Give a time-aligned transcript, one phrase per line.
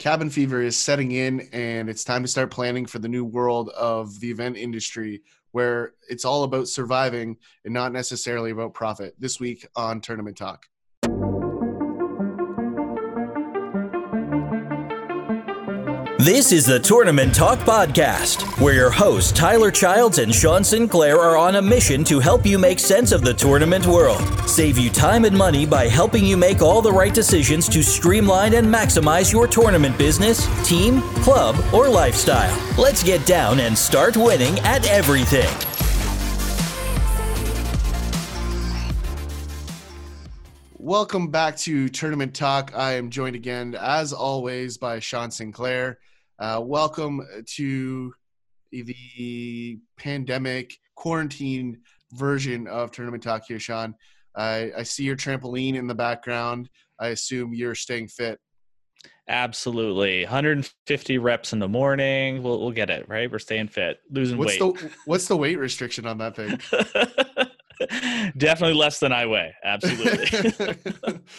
[0.00, 3.68] cabin fever is setting in and it's time to start planning for the new world
[3.76, 5.20] of the event industry
[5.52, 9.14] where it's all about surviving and not necessarily about profit.
[9.18, 10.66] This week on tournament talk
[16.24, 21.38] This is the Tournament Talk Podcast, where your hosts Tyler Childs and Sean Sinclair are
[21.38, 25.24] on a mission to help you make sense of the tournament world, save you time
[25.24, 29.46] and money by helping you make all the right decisions to streamline and maximize your
[29.46, 32.54] tournament business, team, club, or lifestyle.
[32.76, 35.48] Let's get down and start winning at everything.
[40.76, 42.72] Welcome back to Tournament Talk.
[42.74, 45.98] I am joined again, as always, by Sean Sinclair.
[46.40, 48.14] Uh, welcome to
[48.72, 51.78] the pandemic quarantine
[52.12, 53.94] version of Tournament Talk here, Sean.
[54.34, 56.70] I, I see your trampoline in the background.
[56.98, 58.40] I assume you're staying fit.
[59.28, 62.42] Absolutely, 150 reps in the morning.
[62.42, 63.30] We'll we'll get it right.
[63.30, 64.78] We're staying fit, losing what's weight.
[64.78, 66.58] The, what's the weight restriction on that thing?
[68.36, 69.54] Definitely less than I weigh.
[69.64, 70.76] Absolutely.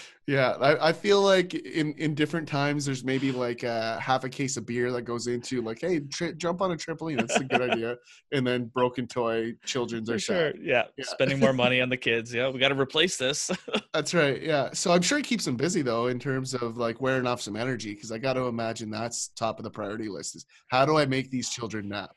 [0.28, 4.30] yeah, I, I, feel like in in different times there's maybe like a half a
[4.30, 7.20] case of beer that goes into like, hey, tri- jump on a trampoline.
[7.20, 7.98] That's a good idea.
[8.32, 10.54] And then broken toy, children's are sure.
[10.60, 10.86] Yeah.
[10.98, 12.34] yeah, spending more money on the kids.
[12.34, 13.52] Yeah, we got to replace this.
[13.94, 14.42] that's right.
[14.42, 14.70] Yeah.
[14.74, 17.56] So I'm sure it keeps them busy though in terms of like wearing off some
[17.56, 20.98] energy because I got to imagine that's top of the priority list is how do
[20.98, 22.16] I make these children nap?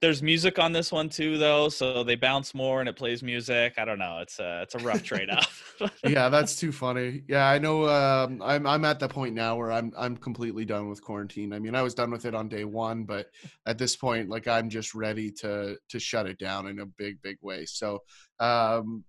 [0.00, 3.74] There's music on this one too, though, so they bounce more and it plays music.
[3.78, 4.18] I don't know.
[4.20, 5.74] It's a it's a rough trade off.
[6.04, 7.22] yeah, that's too funny.
[7.28, 7.88] Yeah, I know.
[7.88, 11.52] Um, I'm I'm at the point now where I'm I'm completely done with quarantine.
[11.52, 13.26] I mean, I was done with it on day one, but
[13.66, 17.20] at this point, like I'm just ready to to shut it down in a big
[17.22, 17.64] big way.
[17.66, 18.00] So,
[18.38, 19.04] um,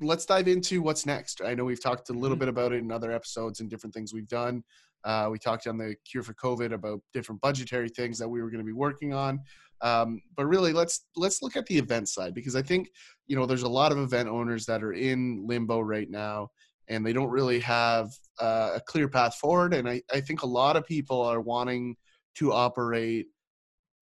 [0.00, 1.40] let's dive into what's next.
[1.44, 2.40] I know we've talked a little mm-hmm.
[2.40, 4.62] bit about it in other episodes and different things we've done.
[5.06, 8.50] Uh, we talked on the cure for COVID about different budgetary things that we were
[8.50, 9.40] going to be working on.
[9.80, 12.88] Um, but really, let's let's look at the event side because I think
[13.28, 16.48] you know there's a lot of event owners that are in limbo right now,
[16.88, 18.10] and they don't really have
[18.40, 19.74] uh, a clear path forward.
[19.74, 21.96] And I, I think a lot of people are wanting
[22.36, 23.26] to operate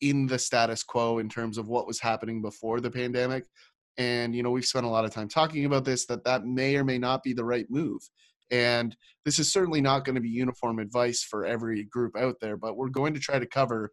[0.00, 3.44] in the status quo in terms of what was happening before the pandemic.
[3.98, 6.76] And you know we've spent a lot of time talking about this that that may
[6.76, 8.00] or may not be the right move.
[8.50, 12.56] And this is certainly not going to be uniform advice for every group out there,
[12.56, 13.90] but we're going to try to cover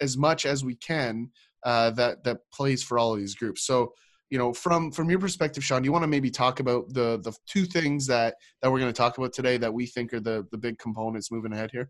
[0.00, 1.30] as much as we can
[1.64, 3.66] uh, that that plays for all of these groups.
[3.66, 3.92] So
[4.30, 7.20] you know from from your perspective sean do you want to maybe talk about the
[7.22, 10.18] the two things that that we're going to talk about today that we think are
[10.18, 11.88] the the big components moving ahead here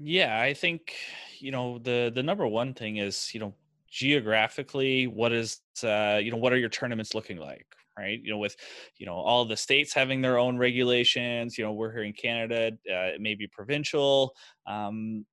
[0.00, 0.94] yeah i think
[1.38, 3.54] you know the the number one thing is you know
[3.88, 7.66] geographically what is uh you know what are your tournaments looking like
[7.98, 8.20] right?
[8.22, 8.56] You know with
[8.98, 12.72] you know all the states having their own regulations you know we're here in canada
[12.90, 14.34] uh, it may be provincial
[14.66, 15.24] um,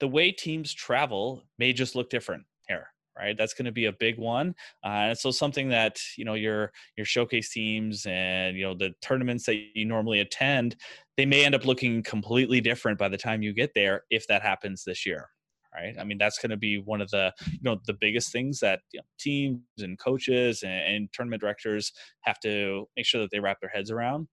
[0.00, 2.88] the way teams travel may just look different here
[3.18, 3.36] right?
[3.36, 4.54] That's going to be a big one
[4.84, 8.94] uh, and so something that you know your your showcase teams and you know the
[9.02, 10.76] tournaments that you normally attend
[11.16, 14.42] they may end up looking completely different by the time you get there if that
[14.42, 15.28] happens this year
[15.74, 15.94] right?
[15.98, 18.80] I mean that's going to be one of the you know the biggest things that
[18.92, 21.92] you know, teams and coaches and, and tournament directors
[22.22, 24.28] have to make sure that they wrap their heads around.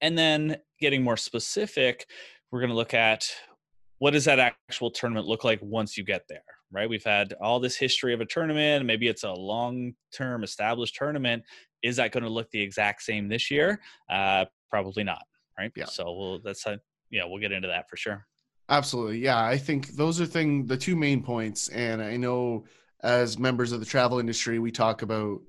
[0.00, 2.06] And then getting more specific
[2.50, 3.26] we're going to look at
[3.98, 6.88] what does that actual tournament look like once you get there right?
[6.88, 11.42] We've had all this history of a tournament maybe it's a long term established tournament.
[11.82, 13.80] Is that going to look the exact same this year?
[14.10, 15.22] Uh, probably not
[15.60, 15.72] right?
[15.76, 15.84] Yeah.
[15.84, 18.26] So we'll that's a, yeah we'll get into that for sure
[18.70, 22.64] absolutely yeah i think those are thing the two main points and i know
[23.02, 25.40] as members of the travel industry we talk about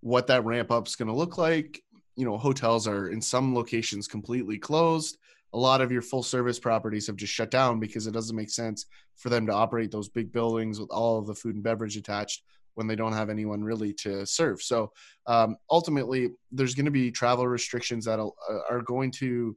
[0.00, 1.82] what that ramp up is going to look like
[2.14, 5.18] you know hotels are in some locations completely closed
[5.54, 8.50] a lot of your full service properties have just shut down because it doesn't make
[8.50, 8.86] sense
[9.16, 12.42] for them to operate those big buildings with all of the food and beverage attached
[12.74, 14.62] when they don't have anyone really to serve.
[14.62, 14.92] So
[15.26, 18.30] um, ultimately, there's going to be travel restrictions that uh,
[18.70, 19.56] are going to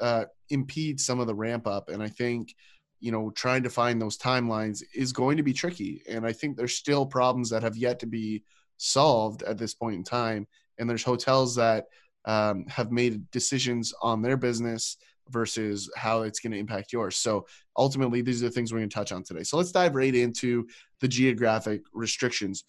[0.00, 2.54] uh, impede some of the ramp up, and I think
[3.00, 6.02] you know trying to find those timelines is going to be tricky.
[6.08, 8.42] And I think there's still problems that have yet to be
[8.80, 10.46] solved at this point in time.
[10.78, 11.86] And there's hotels that
[12.24, 14.96] um, have made decisions on their business
[15.28, 17.16] versus how it's going to impact yours.
[17.16, 17.46] So
[17.76, 19.42] ultimately, these are the things we're going to touch on today.
[19.42, 20.66] So let's dive right into
[21.00, 22.64] the geographic restrictions.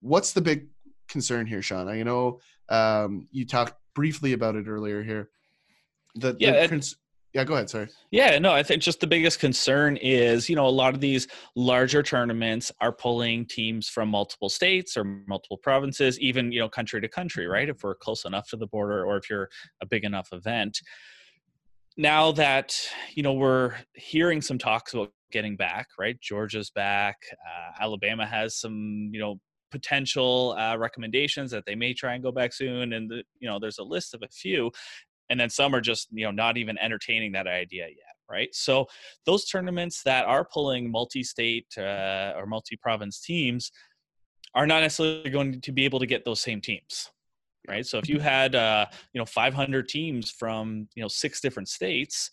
[0.00, 0.68] What's the big
[1.08, 1.88] concern here, Sean?
[1.88, 5.30] I know um, you talked briefly about it earlier here.
[6.14, 6.96] The, yeah, the cons-
[7.34, 7.68] yeah, go ahead.
[7.68, 7.88] Sorry.
[8.10, 11.28] Yeah, no, I think just the biggest concern is, you know, a lot of these
[11.54, 17.00] larger tournaments are pulling teams from multiple states or multiple provinces, even, you know, country
[17.00, 17.68] to country, right?
[17.68, 19.50] If we're close enough to the border or if you're
[19.82, 20.80] a big enough event
[21.98, 22.78] now that
[23.14, 26.18] you know we're hearing some talks about getting back, right?
[26.20, 27.16] Georgia's back.
[27.32, 29.38] Uh, Alabama has some, you know,
[29.70, 33.58] potential uh, recommendations that they may try and go back soon, and the, you know,
[33.58, 34.70] there's a list of a few,
[35.30, 38.54] and then some are just, you know, not even entertaining that idea yet, right?
[38.54, 38.86] So
[39.26, 43.70] those tournaments that are pulling multi-state uh, or multi-province teams
[44.54, 47.10] are not necessarily going to be able to get those same teams
[47.68, 51.68] right so if you had uh, you know 500 teams from you know six different
[51.68, 52.30] states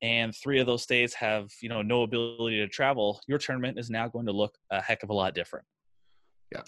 [0.00, 3.90] and three of those states have you know no ability to travel your tournament is
[3.90, 5.66] now going to look a heck of a lot different
[6.52, 6.62] yeah.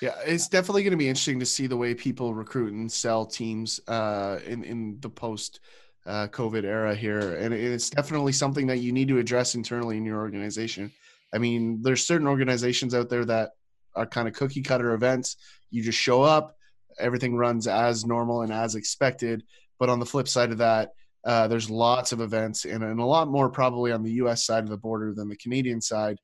[0.00, 3.26] Yeah it's definitely going to be interesting to see the way people recruit and sell
[3.26, 5.60] teams uh, in in the post
[6.06, 7.36] uh, covid era here.
[7.36, 10.92] And it's definitely something that you need to address internally in your organization.
[11.34, 13.50] I mean there's certain organizations out there that
[13.94, 15.36] are kind of cookie cutter events.
[15.70, 16.56] You just show up
[16.98, 19.42] everything runs as normal and as expected.
[19.78, 20.92] But on the flip side of that
[21.24, 24.46] uh, there's lots of events and, and a lot more probably on the U.S.
[24.46, 26.18] side of the border than the Canadian side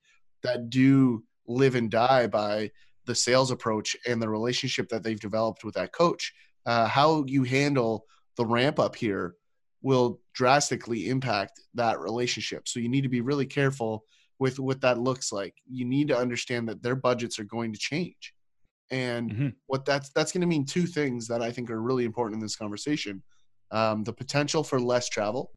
[0.44, 2.70] that do live and die by
[3.06, 6.32] the sales approach and the relationship that they've developed with that coach.
[6.66, 8.06] Uh, how you handle
[8.36, 9.34] the ramp up here
[9.82, 12.68] will drastically impact that relationship.
[12.68, 14.04] So you need to be really careful
[14.38, 15.54] with what that looks like.
[15.68, 18.32] You need to understand that their budgets are going to change.
[18.90, 19.48] And mm-hmm.
[19.66, 22.42] what that's that's going to mean two things that I think are really important in
[22.42, 23.22] this conversation
[23.72, 25.50] um, the potential for less travel.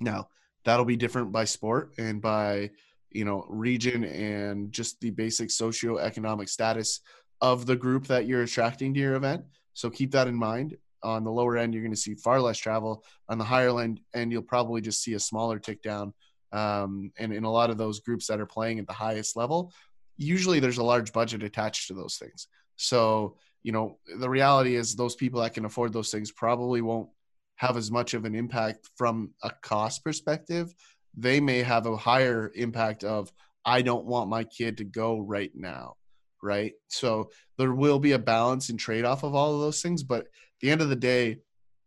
[0.00, 0.28] Now,
[0.64, 2.70] that'll be different by sport and by
[3.14, 7.00] you know region and just the basic socioeconomic status
[7.40, 9.44] of the group that you're attracting to your event.
[9.74, 10.76] So keep that in mind.
[11.02, 13.04] On the lower end, you're going to see far less travel.
[13.28, 16.14] On the higher end, and you'll probably just see a smaller tick down.
[16.52, 19.72] Um, and in a lot of those groups that are playing at the highest level,
[20.16, 22.46] usually there's a large budget attached to those things.
[22.76, 27.08] So you know, the reality is those people that can afford those things probably won't
[27.56, 30.74] have as much of an impact from a cost perspective.
[31.14, 33.32] They may have a higher impact of,
[33.64, 35.96] I don't want my kid to go right now.
[36.42, 36.72] Right.
[36.88, 40.02] So there will be a balance and trade off of all of those things.
[40.02, 40.28] But at
[40.60, 41.38] the end of the day,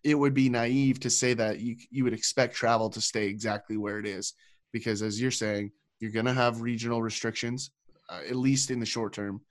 [0.03, 3.75] it would be naive to say that you, you would expect travel to stay exactly
[3.75, 4.33] where it is.
[4.71, 7.71] Because as you're saying, you're going to have regional restrictions,
[8.09, 9.41] uh, at least in the short term.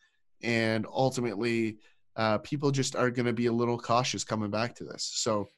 [0.42, 1.78] And ultimately,
[2.16, 5.10] uh, people just are going to be a little cautious coming back to this.
[5.14, 5.48] So,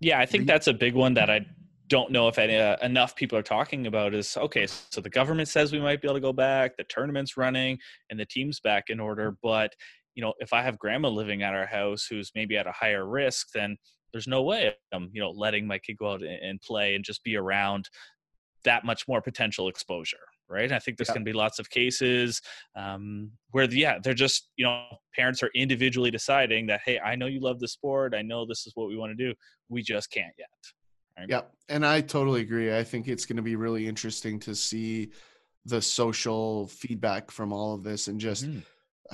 [0.00, 1.46] yeah, I think that's a big one that I
[1.92, 5.46] don't know if any, uh, enough people are talking about is okay, so the government
[5.46, 7.78] says we might be able to go back, the tournament's running,
[8.08, 9.36] and the team's back in order.
[9.42, 9.74] But,
[10.14, 13.06] you know, if I have grandma living at our house who's maybe at a higher
[13.06, 13.76] risk, then
[14.10, 17.22] there's no way I'm, you know, letting my kid go out and play and just
[17.24, 17.90] be around
[18.64, 20.16] that much more potential exposure
[20.48, 20.70] right?
[20.70, 21.14] I think there's yeah.
[21.14, 22.42] going to be lots of cases
[22.76, 24.84] um, where, the, yeah, they're just, you know,
[25.16, 28.14] parents are individually deciding that, hey, I know you love the sport.
[28.14, 29.34] I know this is what we want to do.
[29.70, 30.48] We just can't yet.
[31.18, 31.28] Right?
[31.28, 31.42] Yeah.
[31.68, 32.76] And I totally agree.
[32.76, 35.10] I think it's going to be really interesting to see
[35.64, 38.60] the social feedback from all of this and just mm-hmm.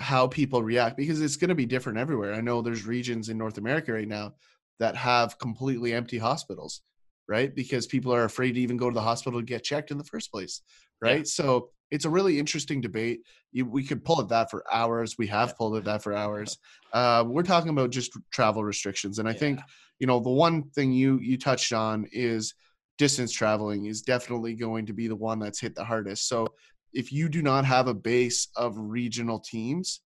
[0.00, 2.34] how people react because it's going to be different everywhere.
[2.34, 4.34] I know there's regions in North America right now
[4.78, 6.82] that have completely empty hospitals
[7.28, 7.54] right?
[7.54, 10.04] Because people are afraid to even go to the hospital to get checked in the
[10.04, 10.62] first place,
[11.00, 11.18] right?
[11.18, 11.24] Yeah.
[11.24, 13.20] So it's a really interesting debate.
[13.52, 15.16] You, we could pull at that for hours.
[15.18, 16.58] We have pulled at that for hours.
[16.92, 19.38] Uh, we're talking about just travel restrictions, and I yeah.
[19.38, 19.60] think
[19.98, 22.54] you know the one thing you you touched on is
[22.98, 26.28] distance traveling is definitely going to be the one that's hit the hardest.
[26.28, 26.48] So
[26.92, 30.00] if you do not have a base of regional teams,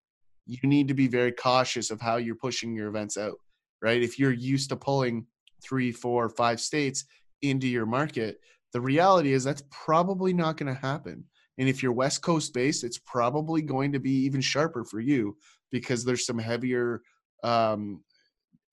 [0.46, 3.38] you need to be very cautious of how you're pushing your events out,
[3.80, 4.02] right?
[4.02, 5.26] If you're used to pulling
[5.64, 7.04] three, four, five states
[7.40, 8.40] into your market,
[8.72, 11.24] the reality is that's probably not going to happen.
[11.58, 15.36] And if you're West Coast based, it's probably going to be even sharper for you
[15.70, 17.02] because there's some heavier
[17.44, 18.02] um,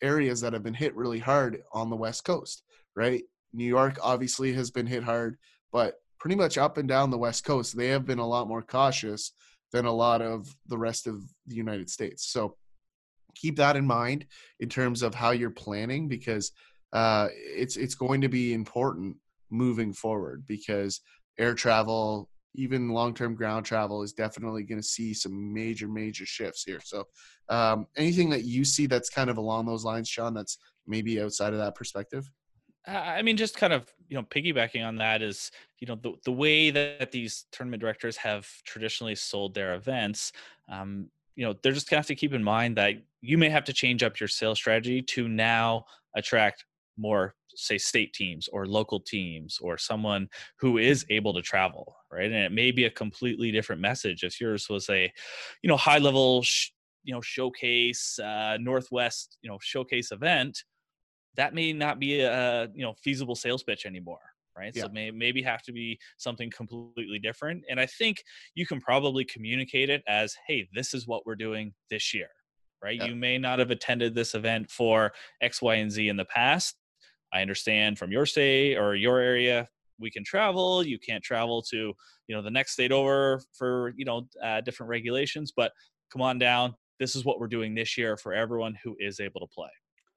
[0.02, 2.64] areas that have been hit really hard on the West Coast,
[2.96, 3.24] right?
[3.54, 5.38] New York obviously has been hit hard,
[5.72, 8.62] but pretty much up and down the West Coast, they have been a lot more
[8.62, 9.32] cautious
[9.72, 12.28] than a lot of the rest of the United States.
[12.28, 12.56] So
[13.36, 14.26] keep that in mind
[14.60, 16.52] in terms of how you're planning because
[16.94, 19.16] uh, it's it's going to be important
[19.52, 21.02] moving forward because
[21.38, 26.64] air travel even long-term ground travel is definitely going to see some major major shifts
[26.64, 26.80] here.
[26.84, 27.06] So
[27.50, 31.54] um, anything that you see that's kind of along those lines sean that's maybe outside
[31.54, 32.30] of that perspective?
[32.88, 36.32] I mean just kind of you know piggybacking on that is you know the, the
[36.32, 40.32] way that these tournament directors have traditionally sold their events
[40.70, 43.50] um, you know they're just going to have to keep in mind that you may
[43.50, 46.66] have to change up your sales strategy to now attract
[47.00, 50.30] more say state teams or local teams or someone
[50.60, 52.26] who is able to travel right?
[52.26, 55.12] And it may be a completely different message if yours was a
[55.62, 56.70] you know high level sh-
[57.04, 60.64] you know showcase uh northwest you know showcase event
[61.36, 64.20] that may not be a you know feasible sales pitch anymore
[64.58, 64.76] right?
[64.76, 64.84] Yeah.
[64.84, 67.64] so may, maybe have to be something completely different.
[67.70, 68.24] And i think
[68.56, 72.28] you can probably communicate it as hey this is what we're doing this year
[72.84, 72.98] right?
[72.98, 73.06] Yeah.
[73.06, 76.76] you may not have attended this event for x y and z in the past
[77.34, 79.68] i understand from your state or your area
[80.00, 81.94] we can travel you can't travel to
[82.28, 85.72] you know the next state over for you know uh, different regulations but
[86.12, 89.40] come on down this is what we're doing this year for everyone who is able
[89.40, 89.70] to play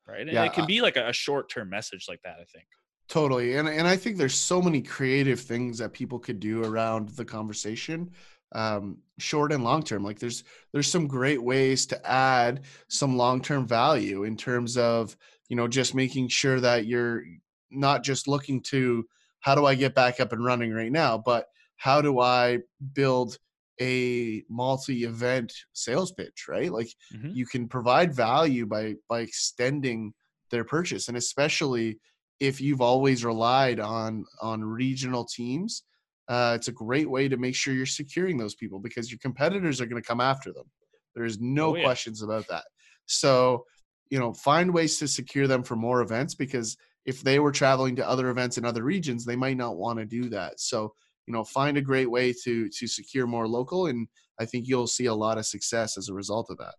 [0.08, 2.66] right and Yeah, it can be like a, a short-term message like that i think
[3.08, 3.56] Totally.
[3.56, 7.26] And and I think there's so many creative things that people could do around the
[7.26, 8.10] conversation.
[8.54, 10.02] Um, short and long term.
[10.04, 15.16] Like there's there's some great ways to add some long-term value in terms of,
[15.48, 17.22] you know, just making sure that you're
[17.70, 19.06] not just looking to
[19.40, 22.58] how do I get back up and running right now, but how do I
[22.92, 23.38] build
[23.80, 26.70] a multi-event sales pitch, right?
[26.70, 27.32] Like Mhm.
[27.32, 30.12] you can provide value by by extending
[30.50, 31.98] their purchase and especially
[32.38, 35.82] if you've always relied on on regional teams
[36.28, 39.80] uh, it's a great way to make sure you're securing those people because your competitors
[39.80, 40.70] are going to come after them
[41.14, 41.82] there's no Oh, yeah.
[41.82, 42.64] questions about that
[43.06, 43.64] so
[44.10, 47.96] you know find ways to secure them for more events because if they were traveling
[47.96, 50.94] to other events in other regions they might not want to do that so
[51.26, 54.08] you know find a great way to to secure more local and
[54.40, 56.74] i think you'll see a lot of success as a result of that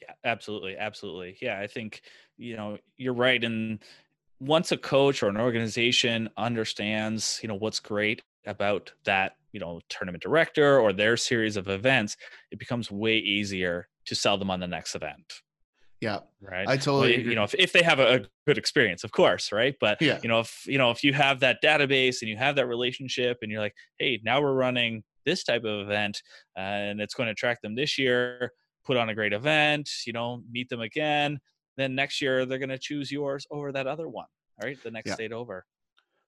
[0.00, 1.36] Yeah, absolutely, absolutely.
[1.40, 2.02] Yeah, I think
[2.36, 3.42] you know you're right.
[3.42, 3.84] And
[4.42, 9.80] once a coach or an organization understands, you know, what's great about that, you know,
[9.88, 12.16] tournament director or their series of events,
[12.50, 15.42] it becomes way easier to sell them on the next event.
[16.00, 16.66] yeah Right.
[16.66, 17.30] i totally Well, agree.
[17.30, 19.76] you know, if, if they have a, a good experience, of course, right?
[19.80, 20.20] But Yeah.
[20.22, 23.38] you know, if you know, if you have that database and you have that relationship,
[23.42, 26.22] and you're like, hey, now we're running this type of event,
[26.56, 28.52] uh, and it's going to attract them this year.
[28.84, 31.38] Put on a great event, you know, meet them again.
[31.76, 34.26] Then next year they're going to choose yours over that other one.
[34.60, 35.14] All right, the next Yeah.
[35.14, 35.64] state over.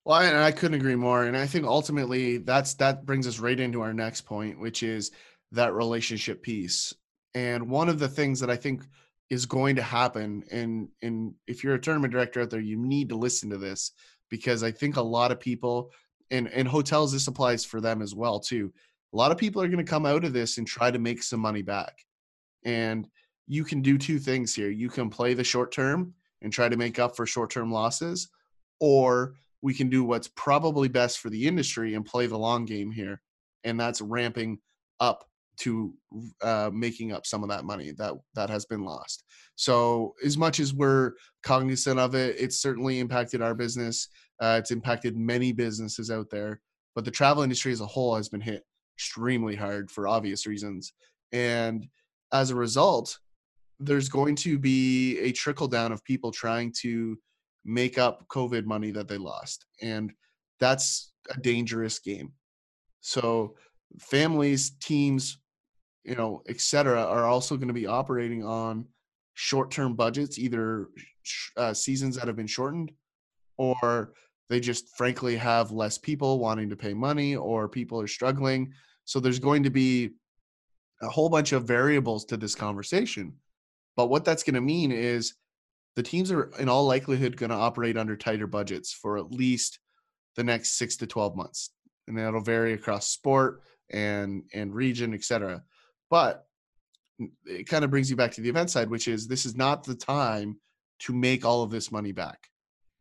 [0.04, 1.24] Well, I, and I couldn't agree more.
[1.24, 5.12] And I think ultimately that's that brings us right into our next point, which is
[5.52, 6.92] that relationship piece.
[7.34, 8.82] And one of the things that I think
[9.30, 13.08] is going to happen, and and if you're a tournament director out there, you need
[13.08, 13.92] to listen to this
[14.30, 15.90] because I think a lot of people
[16.30, 18.72] and and hotels this applies for them as well too.
[19.12, 21.22] A lot of people are going to come out of this and try to make
[21.22, 22.04] some money back.
[22.64, 23.08] And
[23.46, 24.70] you can do two things here.
[24.70, 28.28] You can play the short term and try to make up for short term losses,
[28.80, 32.90] or we can do what's probably best for the industry and play the long game
[32.90, 33.20] here.
[33.64, 34.58] And that's ramping
[35.00, 35.24] up
[35.56, 35.94] to
[36.42, 39.24] uh, making up some of that money that that has been lost.
[39.54, 44.08] So as much as we're cognizant of it, it's certainly impacted our business.
[44.40, 46.60] Uh, it's impacted many businesses out there,
[46.94, 48.64] but the travel industry as a whole has been hit
[48.96, 50.92] extremely hard for obvious reasons.
[51.32, 51.86] And
[52.32, 53.18] as a result,
[53.80, 57.18] there's going to be a trickle down of people trying to
[57.64, 59.66] make up COVID money that they lost.
[59.82, 60.12] And
[60.60, 62.32] that's a dangerous game.
[63.00, 63.56] So
[63.98, 65.38] families, teams,
[66.04, 68.86] you know, et cetera, are also going to be operating on
[69.34, 70.88] short-term budgets, either
[71.56, 72.92] uh, seasons that have been shortened,
[73.56, 74.12] or
[74.50, 78.72] they just frankly have less people wanting to pay money, or people are struggling.
[79.06, 80.10] So there's going to be
[81.02, 83.34] a whole bunch of variables to this conversation.
[83.96, 85.34] But what that's going to mean is
[85.96, 89.78] the teams are in all likelihood going to operate under tighter budgets for at least
[90.36, 91.70] the next six to 12 months.
[92.08, 95.62] And that'll vary across sport and, and region, et cetera.
[96.10, 96.46] But
[97.46, 99.84] it kind of brings you back to the event side, which is this is not
[99.84, 100.58] the time
[101.00, 102.48] to make all of this money back.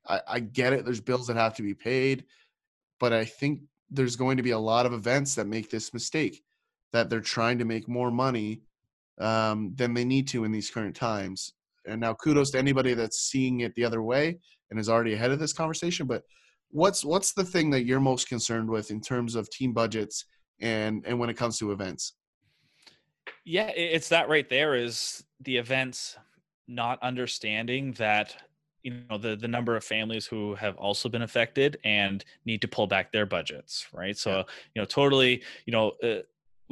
[0.08, 0.86] I, I get it.
[0.86, 2.26] There's bills that have to be paid,
[3.00, 6.44] but I think there's going to be a lot of events that make this mistake
[6.92, 8.62] that they're trying to make more money
[9.20, 11.54] um, than they need to in these current times.
[11.86, 14.40] And now, kudos to anybody that's seeing it the other way
[14.72, 16.08] and is already ahead of this conversation.
[16.08, 16.24] But
[16.70, 20.26] what's what's the thing that you're most concerned with in terms of team budgets
[20.62, 22.14] and and when it comes to events?
[23.46, 26.18] Yeah, it's that right there is the events
[26.68, 28.38] not understanding that
[28.84, 32.68] you know the the number of families who have also been affected and need to
[32.68, 34.18] pull back their budgets, right?
[34.18, 34.44] So, Yeah.
[34.76, 36.22] you know, totally, you know, uh,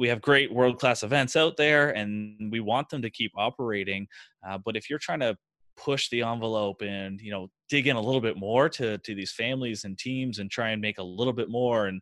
[0.02, 4.08] we have great world class events out there and we want them to keep operating,
[4.44, 5.36] uh, but if you're trying to
[5.76, 9.32] push the envelope and you know dig in a little bit more to to these
[9.32, 12.00] families and teams and try and make a little bit more and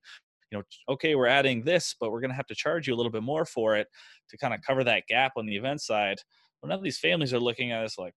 [0.50, 2.97] you know okay we're adding this but we're going to have to charge you a
[2.97, 3.87] little bit more for it
[4.30, 6.16] to kind of cover that gap on the event side
[6.62, 8.14] well none of these families are looking at us like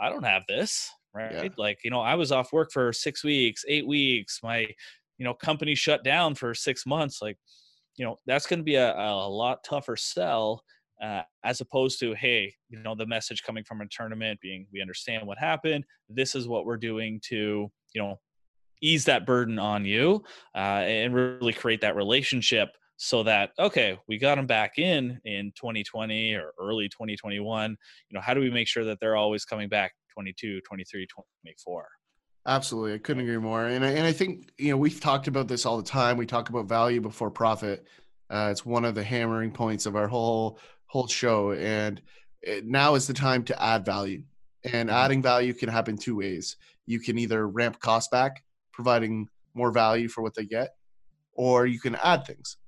[0.00, 1.48] i don't have this right Yeah.
[1.56, 4.60] like you know i was off work for six weeks eight weeks my
[5.18, 7.38] you know company shut down for six months like
[7.96, 10.62] you know that's going to be a, a lot tougher sell
[11.02, 14.80] uh, as opposed to hey you know the message coming from a tournament being we
[14.80, 15.84] understand what happened.
[16.08, 18.20] This is what we're doing to you know
[18.82, 20.22] ease that burden on you
[20.54, 25.52] uh, and really create that relationship so that okay we got them back in in
[25.56, 29.68] 2020 or early 2021 you know how do we make sure that they're always coming
[29.68, 31.88] back 22 23 24
[32.46, 35.48] absolutely i couldn't agree more and I, and I think you know we've talked about
[35.48, 37.86] this all the time we talk about value before profit
[38.30, 42.00] uh, it's one of the hammering points of our whole whole show and
[42.42, 44.22] it, now is the time to add value
[44.64, 44.98] and mm-hmm.
[44.98, 50.08] adding value can happen two ways you can either ramp costs back providing more value
[50.08, 50.74] for what they get
[51.34, 52.58] or you can add things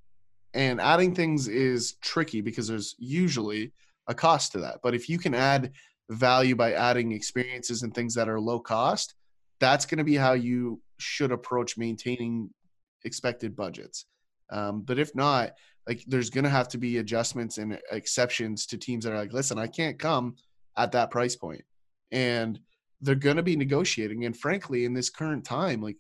[0.56, 3.72] and adding things is tricky because there's usually
[4.08, 4.78] a cost to that.
[4.82, 5.72] But if you can add
[6.08, 9.14] value by adding experiences and things that are low cost,
[9.60, 12.50] that's going to be how you should approach maintaining
[13.04, 14.06] expected budgets.
[14.50, 15.52] Um, but if not,
[15.86, 19.32] like there's going to have to be adjustments and exceptions to teams that are like,
[19.32, 20.36] listen, I can't come
[20.76, 21.62] at that price point.
[22.12, 22.58] And
[23.00, 24.24] they're going to be negotiating.
[24.24, 25.96] And frankly, in this current time, like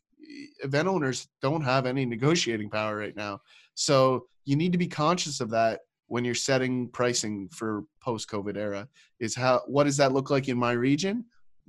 [0.62, 3.40] event owners don't have any negotiating power right now.
[3.74, 8.56] So you need to be conscious of that when you're setting pricing for post COVID
[8.56, 8.88] era.
[9.20, 11.24] Is how what does that look like in my region?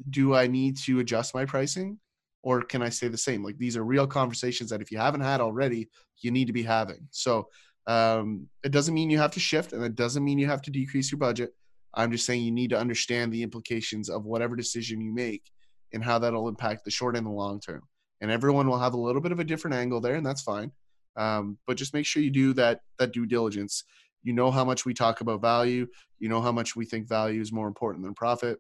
[0.09, 1.99] Do I need to adjust my pricing?
[2.43, 3.43] Or can I stay the same?
[3.43, 5.89] Like these are real conversations that if you haven't had already,
[6.19, 7.07] you need to be having.
[7.11, 7.49] So
[7.87, 10.71] um, it doesn't mean you have to shift and it doesn't mean you have to
[10.71, 11.53] decrease your budget.
[11.93, 15.49] I'm just saying you need to understand the implications of whatever decision you make
[15.93, 17.81] and how that'll impact the short and the long term.
[18.21, 20.71] And everyone will have a little bit of a different angle there, and that's fine.
[21.15, 23.83] Um, but just make sure you do that that due diligence.
[24.23, 25.87] You know how much we talk about value.
[26.19, 28.59] You know how much we think value is more important than profit.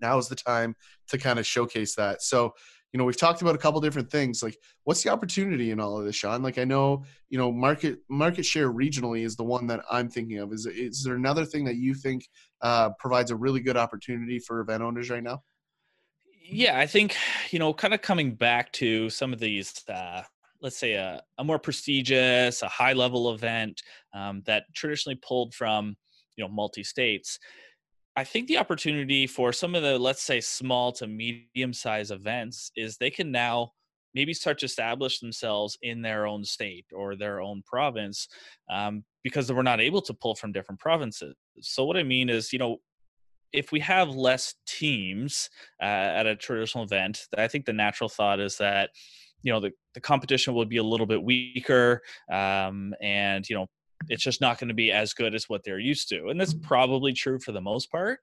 [0.00, 0.74] Now is the time
[1.08, 2.22] to kind of showcase that.
[2.22, 2.52] So,
[2.92, 4.42] you know, we've talked about a couple different things.
[4.42, 6.42] Like, what's the opportunity in all of this, Sean?
[6.42, 10.38] Like, I know, you know, market market share regionally is the one that I'm thinking
[10.38, 10.52] of.
[10.52, 12.26] Is is there another thing that you think
[12.62, 15.42] uh, provides a really good opportunity for event owners right now?
[16.48, 17.16] Yeah, I think
[17.50, 20.22] you know, kind of coming back to some of these uh,
[20.60, 23.82] let's say a, a more prestigious a high level event
[24.14, 25.96] um, that traditionally pulled from
[26.36, 27.38] you know multi states
[28.16, 32.70] i think the opportunity for some of the let's say small to medium size events
[32.76, 33.72] is they can now
[34.14, 38.28] maybe start to establish themselves in their own state or their own province
[38.70, 41.34] um, because we're not able to pull from different provinces.
[41.60, 42.78] So what i mean is you know
[43.52, 45.48] if we have less teams
[45.80, 45.84] uh,
[46.18, 48.90] at a traditional event i think the natural thought is that
[49.42, 52.02] you know the, the competition will be a little bit weaker
[52.32, 53.66] um, and you know
[54.08, 56.54] it's just not going to be as good as what they're used to and that's
[56.54, 58.20] probably true for the most part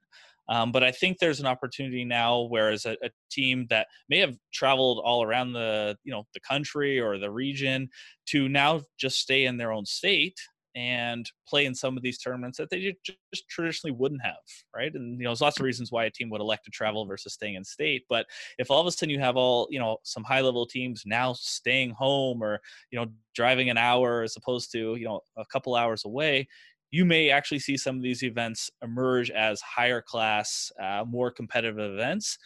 [0.50, 4.36] um, but I think there's an opportunity now, whereas a, a, team that may have
[4.54, 7.90] traveled all around the you know the country or the region
[8.28, 10.38] to now just stay in their own state
[10.76, 14.36] and play in some of these tournaments that they just traditionally wouldn't have,
[14.76, 14.94] right?
[14.94, 17.34] And you know, there's lots of reasons why a team would elect to travel versus
[17.34, 18.04] staying in state.
[18.10, 18.26] But
[18.58, 21.34] if all of a sudden you have all, you know, some high level teams now
[21.34, 22.60] staying home or
[22.92, 26.48] you know driving an hour as opposed to you know a couple hours away,
[26.92, 31.80] you may actually see some of these events emerge as higher class, uh, more competitive
[31.80, 32.38] events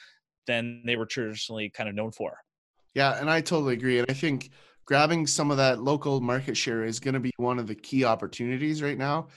[0.47, 2.37] than they were traditionally kind of known for.
[2.93, 3.99] Yeah, and I totally agree.
[3.99, 4.49] And I think
[4.87, 8.03] grabbing some of that local market share is going to be one of the key
[8.05, 9.27] opportunities right now.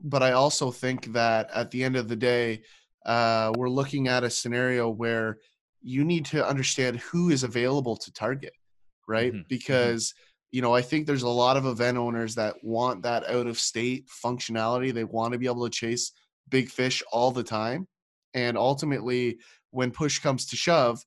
[0.00, 2.62] But I also think that at the end of the day,
[3.06, 5.38] uh, we're looking at a scenario where
[5.80, 8.52] you need to understand who is available to target,
[9.08, 9.32] right?
[9.32, 9.38] Mm-hmm.
[9.38, 9.48] mm-hmm.
[9.48, 10.12] Because
[10.52, 13.58] you know, I think there's a lot of event owners that want that out of
[13.58, 14.92] state functionality.
[14.92, 16.12] They want to be able to chase
[16.48, 17.86] big fish all the time.
[18.32, 19.38] And ultimately,
[19.70, 21.04] when push comes to shove,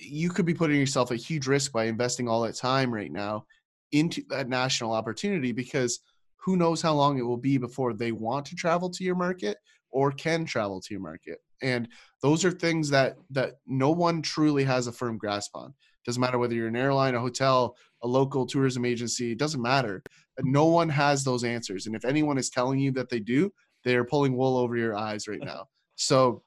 [0.00, 3.44] you could be putting yourself at huge risk by investing all that time right now
[3.92, 6.00] into that national opportunity because
[6.36, 9.58] who knows how long it will be before they want to travel to your market
[9.90, 11.38] or can travel to your market.
[11.62, 11.88] And
[12.22, 15.74] those are things that that no one truly has a firm grasp on.
[16.06, 20.02] Doesn't matter whether you're an airline a hotel a local tourism agency it doesn't matter.
[20.42, 21.86] No one has those answers.
[21.86, 23.52] And if anyone is telling you that they do
[23.84, 25.66] they're pulling wool over your eyes right now.
[25.96, 26.42] So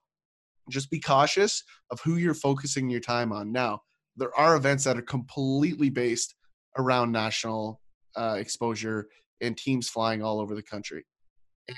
[0.70, 3.52] just be cautious of who you're focusing your time on.
[3.52, 3.82] Now,
[4.16, 6.36] there are events that are completely based
[6.78, 7.82] around national
[8.16, 9.08] uh, exposure
[9.42, 11.06] and teams flying all over the country.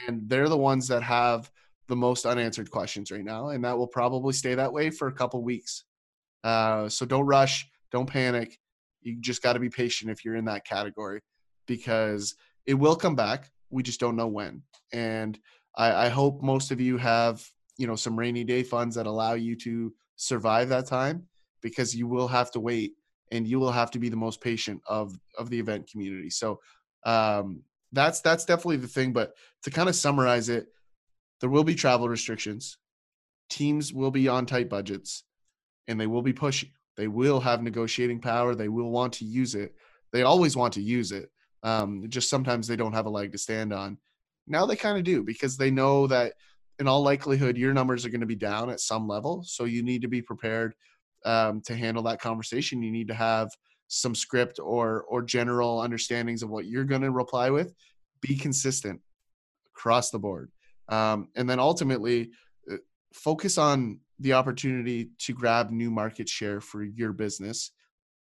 [0.07, 1.49] And they're the ones that have
[1.87, 3.49] the most unanswered questions right now.
[3.49, 5.85] And that will probably stay that way for a couple weeks.
[6.43, 8.57] Uh, so don't rush, don't panic.
[9.01, 11.21] You just got to be patient if you're in that category
[11.67, 13.51] because it will come back.
[13.69, 14.63] We just don't know when.
[14.91, 15.37] And
[15.75, 19.33] I, I hope most of you have you know some rainy day funds that allow
[19.33, 21.23] you to survive that time
[21.61, 22.93] because you will have to wait
[23.31, 26.59] and you will have to be the most patient of of the event community so
[27.05, 27.61] um
[27.95, 29.13] that's that's definitely the thing.
[29.13, 29.33] But
[29.63, 30.67] to kind of summarize it,
[31.41, 32.77] there will be travel restrictions.
[33.49, 35.23] Teams will be on tight budgets,
[35.87, 36.71] and they will be pushy.
[36.97, 38.53] They will have negotiating power.
[38.53, 39.73] They will want to use it.
[40.13, 41.29] They always want to use it.
[41.63, 43.97] Um, just sometimes they don't have a leg to stand on.
[44.47, 46.33] Now they kind of do because they know that
[46.79, 49.43] in all likelihood your numbers are going to be down at some level.
[49.43, 50.75] So you need to be prepared
[51.25, 52.83] um, to handle that conversation.
[52.83, 53.49] You need to have
[53.87, 57.73] some script or or general understandings of what you're going to reply with.
[58.21, 59.01] Be consistent
[59.75, 60.51] across the board,
[60.89, 62.31] um, and then ultimately
[62.71, 62.77] uh,
[63.13, 67.71] focus on the opportunity to grab new market share for your business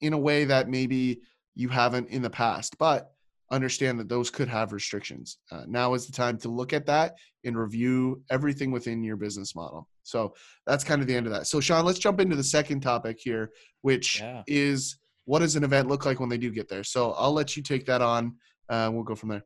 [0.00, 1.20] in a way that maybe
[1.54, 3.13] you haven't in the past, but
[3.54, 5.38] understand that those could have restrictions.
[5.50, 7.14] Uh, now is the time to look at that
[7.44, 9.88] and review everything within your business model.
[10.02, 10.34] So
[10.66, 11.46] that's kind of the end of that.
[11.46, 14.42] So, Sean, let's jump into the second topic here, which yeah.
[14.46, 16.84] is what does an event look like when they do get there?
[16.84, 18.36] So I'll let you take that on.
[18.68, 19.44] Uh, we'll go from there.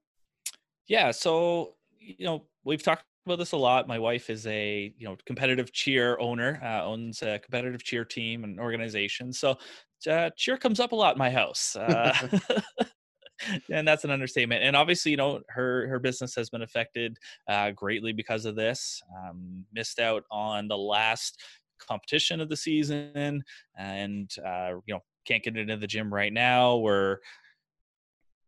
[0.89, 1.11] Yeah.
[1.11, 3.87] So, you know, we've talked about this a lot.
[3.87, 8.45] My wife is a you know competitive cheer owner, uh, owns a competitive cheer team
[8.45, 9.33] and organization.
[9.33, 9.59] So
[10.11, 11.77] uh, cheer comes up a lot in my house.
[11.77, 12.15] Uh,
[13.73, 14.63] and that's an understatement.
[14.63, 17.17] And obviously, you know, her her business has been affected
[17.49, 19.03] uh, greatly because of this.
[19.17, 21.41] Um, missed out on the last
[21.79, 23.43] competition of the season,
[23.77, 26.77] and uh, you know, can't get into the gym right now.
[26.77, 27.19] We're a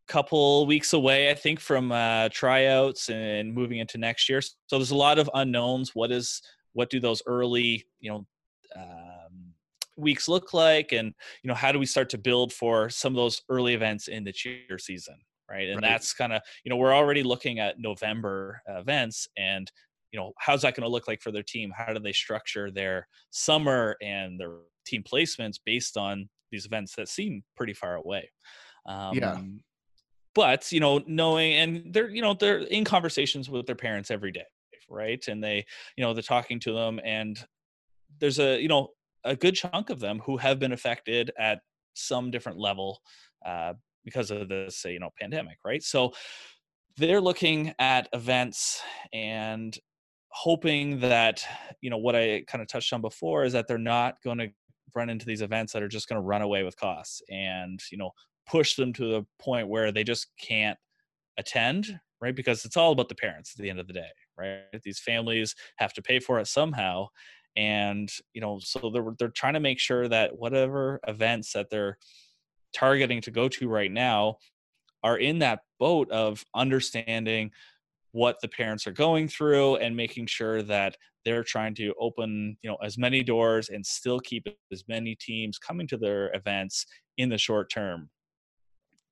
[0.09, 4.41] couple weeks away, I think, from uh, tryouts and moving into next year.
[4.41, 5.95] So there's a lot of unknowns.
[5.95, 8.27] What is what do those early, you know,
[8.77, 9.10] um,
[10.01, 13.17] weeks look like, and you know, how do we start to build for some of
[13.17, 15.17] those early events in the cheer season,
[15.51, 15.69] right?
[15.69, 15.91] And right.
[15.91, 19.71] that's kind of, you know, we're already looking at November events, and
[20.13, 21.73] you know, how's that going to look like for their team?
[21.77, 27.09] How do they structure their summer and their team placements based on these events that
[27.09, 28.29] seem pretty far away?
[28.87, 29.41] Um, yeah
[30.35, 34.33] but you know knowing and they're you know they're in conversations with their parents every
[34.33, 34.45] day
[34.89, 35.65] right and they
[35.97, 37.45] you know they're talking to them and
[38.19, 38.89] there's a you know
[39.25, 41.61] a good chunk of them who have been affected at
[41.95, 43.01] some different level
[43.45, 45.83] uh, because of this you know pandemic right?
[45.83, 46.13] So
[46.97, 49.77] they're looking at events and
[50.33, 51.45] hoping that
[51.81, 54.49] you know what i kind of touched on before is that they're not going to
[54.95, 57.99] run into these events that are just going to run away with costs and you
[57.99, 58.11] know
[58.49, 60.79] push them to the point where they just can't
[61.37, 62.37] attend right?
[62.37, 64.83] Because it's all about the parents at the end of the day right?
[64.83, 67.09] These families have to pay for it somehow
[67.57, 71.99] and you know so they're they're trying to make sure that whatever events that they're
[72.73, 74.37] targeting to go to right now
[75.03, 77.51] are in that boat of understanding
[78.13, 82.71] what the parents are going through and making sure that they're trying to open you
[82.71, 86.87] know as many doors and still keep as many teams coming to their events
[87.19, 88.09] in the short term.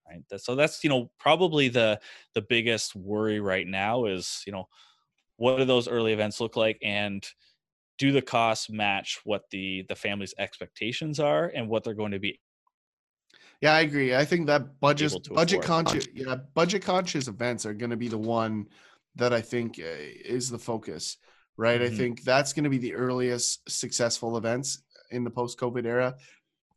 [0.08, 2.00] Right so that's you know probably the
[2.34, 4.68] the biggest worry right now is you know
[5.38, 6.78] what do those early events look like?
[6.82, 7.26] And
[7.98, 12.18] do the costs match what the the family's expectations are and what they're going to
[12.18, 12.40] be
[13.60, 17.90] yeah i agree i think that budget budget conscious yeah budget conscious events are going
[17.90, 18.66] to be the one
[19.16, 21.16] that i think uh, is the focus
[21.56, 21.80] right?
[21.80, 21.94] Mm-hmm.
[21.94, 26.16] i think that's going to be the earliest successful events in the post covid era.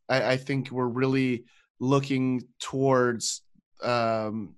[0.08, 1.44] I, I think we're really
[1.80, 3.42] looking towards
[3.82, 4.54] um,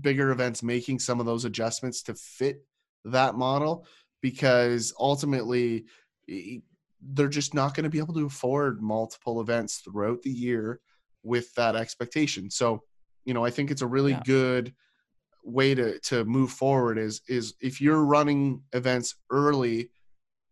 [0.00, 2.64] bigger events making some of those adjustments to fit
[3.04, 3.86] that model
[4.22, 5.84] because ultimately
[6.28, 10.80] they're just not going to be able to afford multiple events throughout the year
[11.22, 12.50] with that expectation.
[12.50, 12.82] So,
[13.24, 14.22] you know, I think it's a really yeah.
[14.24, 14.74] good
[15.44, 19.90] way to to move forward is is if you're running events early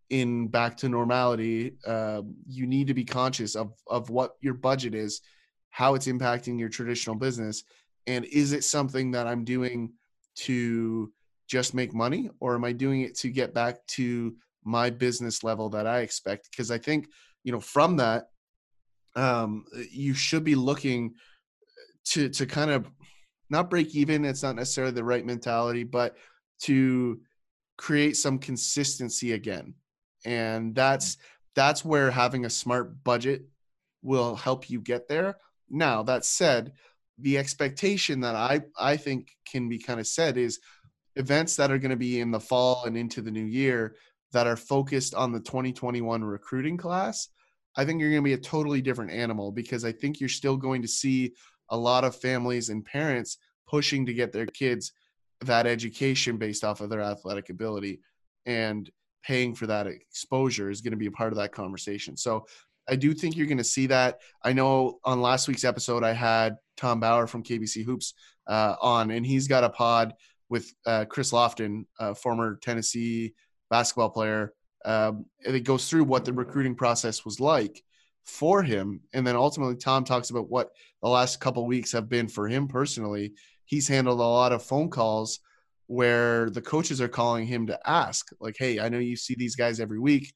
[0.09, 4.95] in back to normality, uh, you need to be conscious of of what your budget
[4.95, 5.21] is
[5.71, 7.65] how it's impacting your traditional business
[8.07, 9.93] and is it something that i'm doing
[10.35, 11.13] to
[11.49, 15.69] just make money or am i doing it to get back to my business level
[15.69, 17.09] that i expect because i think
[17.45, 18.29] you know from that
[19.17, 22.91] um eh, you should be looking eh, to to kind of
[23.49, 26.17] not break even it's not necessarily the right mentality but
[26.61, 27.21] to
[27.81, 29.75] create some consistency again.
[30.27, 31.25] And that's mm-hmm.
[31.55, 33.47] that's where having a smart budget
[34.03, 35.37] will help you get there.
[35.71, 36.73] Now, that said,
[37.19, 40.61] the expectation that I, I think can be kind of said is
[41.17, 43.95] events that are going to be in the fall and into the new year
[44.33, 47.29] that are focused on the 2021 recruiting class,
[47.77, 50.57] I think you're going to be a totally different animal because I think you're still
[50.57, 51.35] going to see
[51.69, 53.39] a lot of families and parents
[53.69, 54.93] pushing to get their kids
[55.43, 58.01] that education based off of their athletic ability
[58.47, 58.91] and
[59.23, 62.17] paying for that exposure is going to be a part of that conversation.
[62.17, 62.47] So
[62.89, 64.21] I do think you're going to see that.
[64.43, 68.15] I know on last week's episode, I had Tom Bauer from KBC Hoops
[68.47, 70.15] uh, on, and he's got a pod
[70.49, 71.85] with uh, Chris Lofton,
[72.17, 73.35] former Tennessee
[73.71, 74.53] basketball player.
[74.85, 77.83] Um, and it goes through what the recruiting process was like
[78.25, 80.71] for him, and then ultimately Tom talks about what
[81.03, 83.33] the last couple weeks have been for him personally.
[83.65, 85.41] He's handled a lot of phone calls
[85.87, 89.57] where the coaches are calling him to ask, like, "Hey, I know you see these
[89.57, 90.33] guys every week.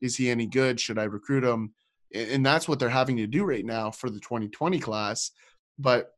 [0.00, 0.80] Is he any good?
[0.80, 1.74] Should I recruit him?"
[2.14, 5.32] And that's what they're having to do right now for the 2020 class.
[5.78, 6.12] But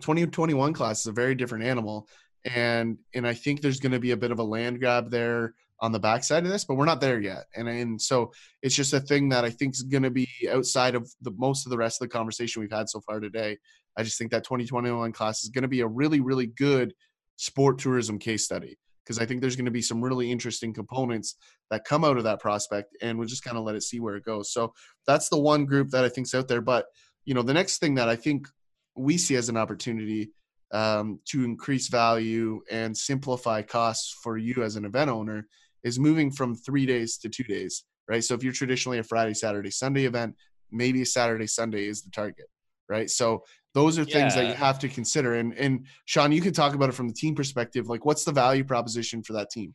[0.00, 2.08] 2021 class is a very different animal,
[2.44, 5.54] and and I think there's going to be a bit of a land grab there
[5.82, 7.46] on the backside of this, but we're not there yet.
[7.56, 10.94] And and so it's just a thing that I think is going to be outside
[10.94, 13.58] of the most of the rest of the conversation we've had so far today.
[13.96, 16.94] I just think that 2021 class is going to be a really really good
[17.36, 21.34] sport tourism case study because I think there's going to be some really interesting components
[21.70, 24.14] that come out of that prospect, and we'll just kind of let it see where
[24.14, 24.52] it goes.
[24.52, 24.72] So
[25.08, 26.60] that's the one group that I think's out there.
[26.60, 26.86] But
[27.24, 28.46] you know, the next thing that I think
[28.94, 30.30] we see as an opportunity
[30.70, 35.48] um, to increase value and simplify costs for you as an event owner
[35.84, 38.22] is moving from three days to two days, right?
[38.22, 40.36] So if you're traditionally a Friday, Saturday, Sunday event,
[40.70, 42.46] maybe a Saturday, Sunday is the target,
[42.88, 43.10] right?
[43.10, 44.42] So those are things yeah.
[44.42, 45.34] that you have to consider.
[45.34, 47.88] And and Sean, you can talk about it from the team perspective.
[47.88, 49.74] Like, what's the value proposition for that team?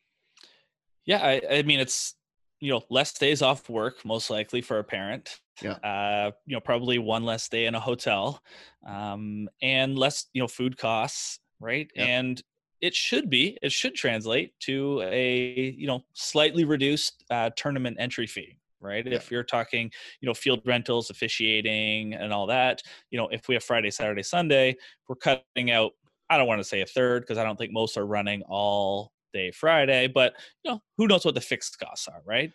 [1.06, 2.16] Yeah, I, I mean, it's
[2.60, 5.40] you know less days off work most likely for a parent.
[5.62, 5.74] Yeah.
[5.84, 8.42] Uh, you know, probably one less day in a hotel,
[8.86, 11.90] um, and less you know food costs, right?
[11.96, 12.06] Yeah.
[12.06, 12.42] And
[12.82, 18.28] it should be it should translate to a you know slightly reduced uh, tournament entry
[18.28, 19.06] fee right?
[19.06, 19.16] Yeah.
[19.16, 23.56] If you're talking, you know, field rentals, officiating, and all that, you know, if we
[23.56, 24.76] have Friday, Saturday, Sunday,
[25.08, 25.94] we're cutting out.
[26.30, 29.14] I don't want to say a third because I don't think most are running all
[29.34, 32.52] day Friday, but you know, who knows what the fixed costs are, right?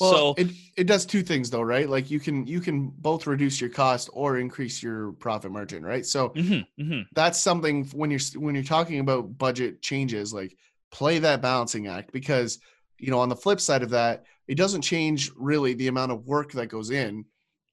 [0.00, 1.88] Well, so it it does two things though, right?
[1.88, 6.04] Like you can you can both reduce your cost or increase your profit margin, right?
[6.06, 7.00] So mm-hmm, mm-hmm.
[7.14, 10.56] that's something when you're when you're talking about budget changes, like
[10.90, 12.58] play that balancing act because
[12.98, 16.26] you know on the flip side of that it doesn't change really the amount of
[16.26, 17.24] work that goes in,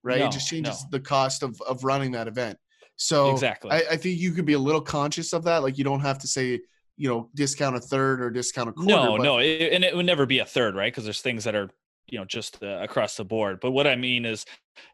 [0.04, 0.20] right?
[0.20, 0.90] No, it just changes no.
[0.92, 2.58] the cost of of running that event.
[2.96, 5.64] So exactly, I, I, think you could be a little conscious of that.
[5.64, 6.60] Like you don't have to say,
[7.00, 8.92] you know, discount a third or discount a quarter.
[8.92, 10.92] No, but- no, it, and it would never be a third, right?
[10.92, 11.70] Because there's things that are,
[12.10, 13.60] you know, just uh, across the board.
[13.62, 14.46] But what I mean is,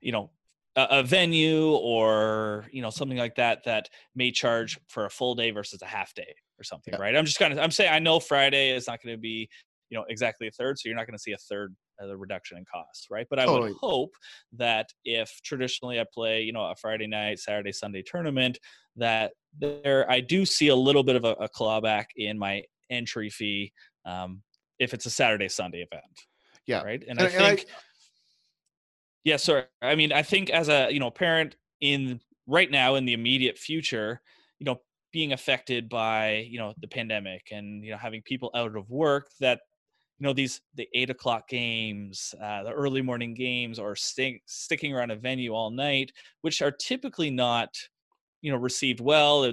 [0.01, 0.29] you know,
[0.75, 5.33] a, a venue or you know something like that that may charge for a full
[5.33, 7.01] day versus a half day or something, yeah.
[7.01, 7.15] right?
[7.15, 9.49] I'm just kind of I'm saying I know Friday is not going to be
[9.89, 12.17] you know exactly a third so you're not going to see a third of the
[12.17, 13.71] reduction in costs right but i totally.
[13.71, 14.11] would hope
[14.53, 18.57] that if traditionally i play you know a friday night saturday sunday tournament
[18.95, 23.29] that there i do see a little bit of a, a clawback in my entry
[23.29, 23.71] fee
[24.05, 24.41] um,
[24.79, 26.03] if it's a saturday sunday event
[26.67, 26.81] yeah.
[26.81, 27.03] right?
[27.07, 27.73] And, and i think and I,
[29.23, 29.63] yeah sorry.
[29.81, 33.57] I mean i think as a you know parent in right now in the immediate
[33.57, 34.21] future
[34.59, 34.79] you know
[35.11, 39.29] being affected by you know the pandemic and you know having people out of work
[39.39, 39.61] that
[40.19, 44.93] you know these the eight o'clock games uh, the early morning games or stay, sticking
[44.93, 47.69] around a venue all night which are typically not
[48.45, 49.51] you know received well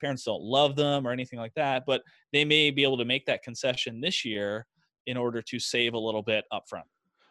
[0.00, 3.26] parents don't love them or anything like that but they may be able to make
[3.26, 4.66] that concession this year
[5.06, 6.86] in order to save a little bit up front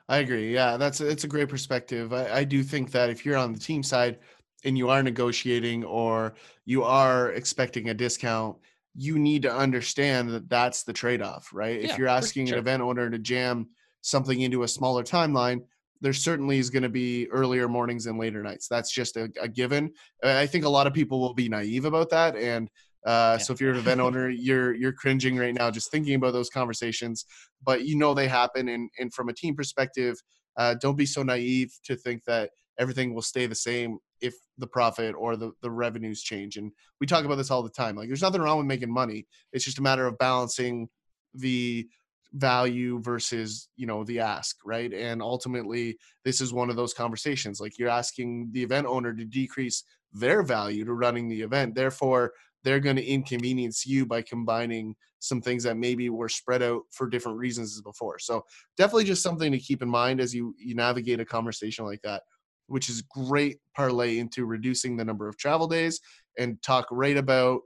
[0.08, 3.38] i agree yeah that's it's a great perspective I, I do think that if you're
[3.38, 4.20] on the team side
[4.64, 8.56] and you are negotiating or you are expecting a discount
[8.96, 12.58] you need to understand that that's the trade-off right yeah, if you're asking sure.
[12.58, 13.68] an event owner to jam
[14.02, 15.62] something into a smaller timeline
[16.02, 19.48] there certainly is going to be earlier mornings and later nights that's just a, a,
[19.48, 19.92] given
[20.24, 22.70] i think a lot of people will be naive about that and
[23.06, 23.38] uh, yeah.
[23.38, 26.50] so if you're an event owner you're you're cringing right now just thinking about those
[26.50, 27.26] conversations
[27.64, 30.18] but you know they happen and and from a team perspective
[30.58, 34.68] uh, don't be so naive to think that everything will stay the same if the
[34.68, 36.58] profit or the, the revenues change.
[36.58, 37.96] And we talk about this all the time.
[37.96, 39.28] Like there's nothing wrong with making money.
[39.54, 40.90] It's just a matter of balancing
[41.34, 41.88] the
[42.34, 44.94] value versus, you know, the ask, right?
[44.94, 47.60] And ultimately this is one of those conversations.
[47.60, 51.76] Like you're asking the event owner to decrease their value to running the event.
[51.76, 56.82] Therefore, they're going to inconvenience you by combining some things that maybe were spread out
[56.92, 58.20] for different reasons as before.
[58.20, 58.44] So
[58.78, 62.24] definitely just something to keep in mind as you you navigate a conversation like that
[62.70, 66.00] which is great parlay into reducing the number of travel days
[66.38, 67.62] and talk right about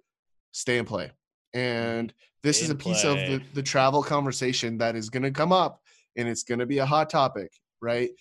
[0.51, 1.11] stay and play.
[1.53, 3.11] And this stay is a piece play.
[3.11, 5.81] of the, the travel conversation that is going to come up
[6.15, 8.11] and it's going to be a hot topic, right?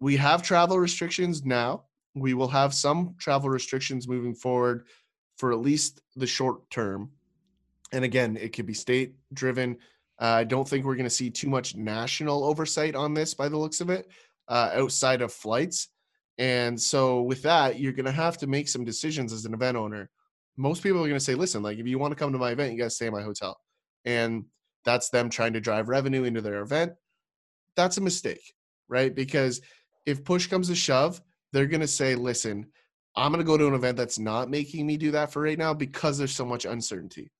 [0.00, 1.84] We have travel restrictions now.
[2.14, 4.86] We will have some travel restrictions moving forward
[5.36, 7.10] for at least the short term.
[7.92, 9.76] And again, it could be state driven.
[10.20, 13.48] Uh, I don't think we're going to see too much national oversight on this by
[13.48, 14.08] the looks of it
[14.48, 15.88] uh, outside of flights.
[16.38, 19.76] And so with that, you're going to have to make some decisions as an event
[19.76, 20.10] owner.
[20.56, 22.50] Most people are going to say, listen, like if you want to come to my
[22.50, 23.58] event, you got to stay in my hotel.
[24.04, 24.44] And
[24.84, 26.92] that's them trying to drive revenue into their event.
[27.76, 28.54] That's a mistake,
[28.88, 29.14] right?
[29.14, 29.60] Because
[30.06, 31.20] if push comes to shove,
[31.52, 32.66] they're going to say, listen,
[33.16, 35.58] I'm going to go to an event that's not making me do that for right
[35.58, 37.30] now because there's so much uncertainty.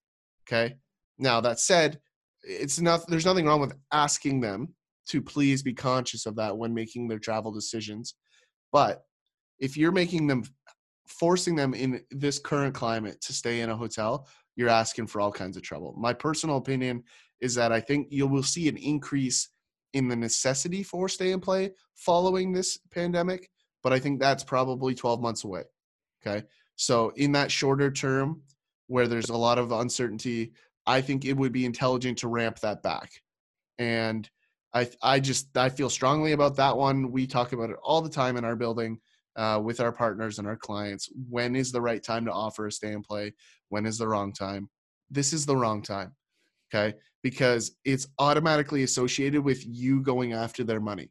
[0.47, 0.75] Okay.
[1.19, 2.01] Now, that said,
[2.43, 4.75] it's not, there's nothing wrong with asking them
[5.09, 8.15] to please be conscious of that when making their travel decisions.
[8.73, 9.03] But
[9.59, 10.45] if you're making them,
[11.11, 15.33] forcing them in this current climate to stay in a hotel, you're asking for all
[15.33, 15.95] kinds of trouble.
[15.99, 17.03] My personal opinion
[17.41, 19.49] is that I think you will see an increase
[19.93, 23.51] in the necessity for stay and play following this pandemic,
[23.83, 25.65] but I think that's probably 12 months away.
[26.25, 26.47] Okay.
[26.77, 28.43] So, in that shorter term
[28.87, 30.53] where there's a lot of uncertainty,
[30.87, 33.11] I think it would be intelligent to ramp that back.
[33.79, 34.29] And
[34.73, 37.11] I, I just, I feel strongly about that one.
[37.11, 39.01] We talk about it all the time in our building
[39.37, 41.09] uh, with our partners and our clients.
[41.29, 43.35] When is the right time to offer a stay and play?
[43.69, 44.69] When is the wrong time?
[45.11, 46.15] This is the wrong time.
[46.73, 46.97] Okay.
[47.23, 51.11] Because it's automatically associated with you going after their money.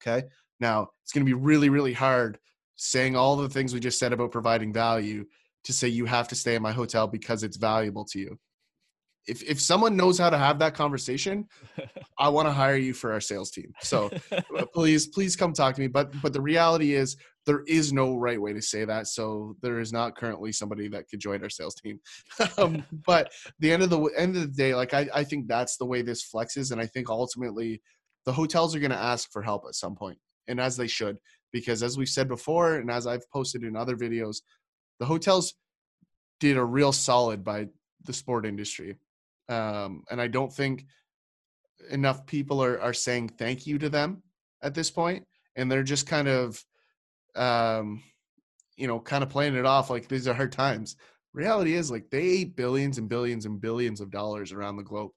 [0.00, 0.26] Okay.
[0.60, 2.38] Now, it's going to be really, really hard
[2.76, 5.24] saying all the things we just said about providing value
[5.64, 8.38] to say you have to stay in my hotel because it's valuable to you.
[9.26, 11.46] If if someone knows how to have that conversation,
[12.18, 13.72] I want to hire you for our sales team.
[13.80, 15.88] So uh, please, please come talk to me.
[15.88, 19.06] But but the reality is there is no right way to say that.
[19.06, 22.00] So there is not currently somebody that could join our sales team.
[22.58, 25.76] um, but the end of the end of the day, like I, I think that's
[25.76, 27.80] the way this flexes, and I think ultimately
[28.26, 31.18] the hotels are going to ask for help at some point, and as they should,
[31.52, 34.38] because as we've said before, and as I've posted in other videos,
[34.98, 35.54] the hotels
[36.40, 37.68] did a real solid by
[38.04, 38.96] the sport industry,
[39.48, 40.86] um, and I don't think
[41.90, 44.22] enough people are are saying thank you to them
[44.62, 45.24] at this point,
[45.56, 46.62] and they're just kind of
[47.36, 48.02] um,
[48.76, 50.96] you know, kind of playing it off like these are hard times.
[51.32, 55.10] Reality is like they ate billions and billions and billions of dollars around the globe.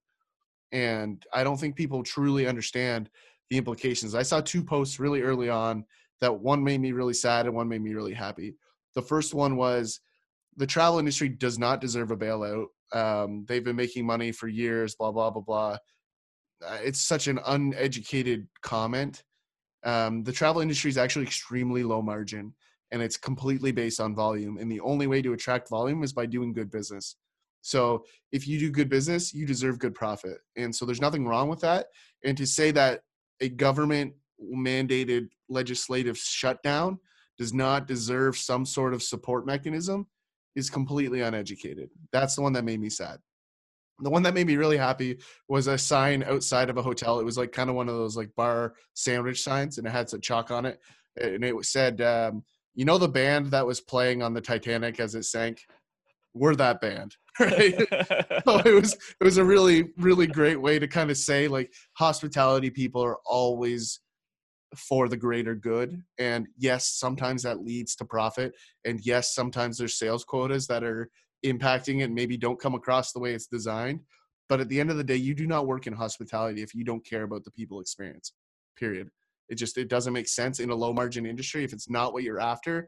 [0.72, 3.10] And I don't think people truly understand
[3.50, 4.15] the implications.
[4.15, 5.86] I saw two posts really early on
[6.22, 8.56] that one made me really sad and one made me really happy.
[8.96, 10.00] The first one was
[10.58, 12.68] the travel industry does not deserve a bailout.
[12.91, 15.78] Um, they've been making money for years, blah, blah, blah, blah.
[16.65, 19.23] Uh, it's such an uneducated comment
[19.84, 22.54] um, the travel industry is actually extremely low margin
[22.91, 24.58] and it's completely based on volume.
[24.58, 27.15] And the only way to attract volume is by doing good business.
[27.62, 30.38] So if you do good business, you deserve good profit.
[30.56, 31.88] And so there's nothing wrong with that.
[32.23, 33.02] And to say that
[33.41, 34.13] a government
[34.54, 36.99] mandated legislative shutdown
[37.38, 40.08] does not deserve some sort of support mechanism
[40.56, 41.90] is completely uneducated.
[42.12, 43.20] That's the one that made me sad.
[44.02, 47.20] The one that made me really happy was a sign outside of a hotel.
[47.20, 50.10] It was like kind of one of those like bar sandwich signs, and it had
[50.10, 50.80] some chalk on it,
[51.22, 52.44] and it said, um,
[52.76, 55.66] "You know the band that was playing on the Titanic as it sank?
[56.34, 57.78] We're that band." Right?
[58.46, 61.72] so it was it was a really really great way to kind of say like
[61.94, 64.02] hospitality people are always
[64.75, 68.53] for the greater good and yes sometimes that leads to profit
[68.86, 71.10] and yes sometimes there's sales quotas that are
[71.45, 73.99] impacting it maybe don't come across the way it's designed
[74.47, 76.84] but at the end of the day you do not work in hospitality if you
[76.84, 78.34] don't care about the people experience
[78.79, 79.10] period.
[79.49, 82.23] It just it doesn't make sense in a low margin industry if it's not what
[82.23, 82.88] you're after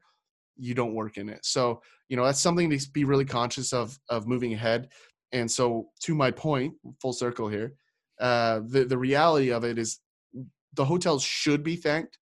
[0.58, 1.44] you don't work in it.
[1.44, 4.90] So you know that's something to be really conscious of of moving ahead
[5.32, 7.74] and so to my point full circle here
[8.20, 10.00] uh the the reality of it is
[10.74, 12.18] the hotels should be thanked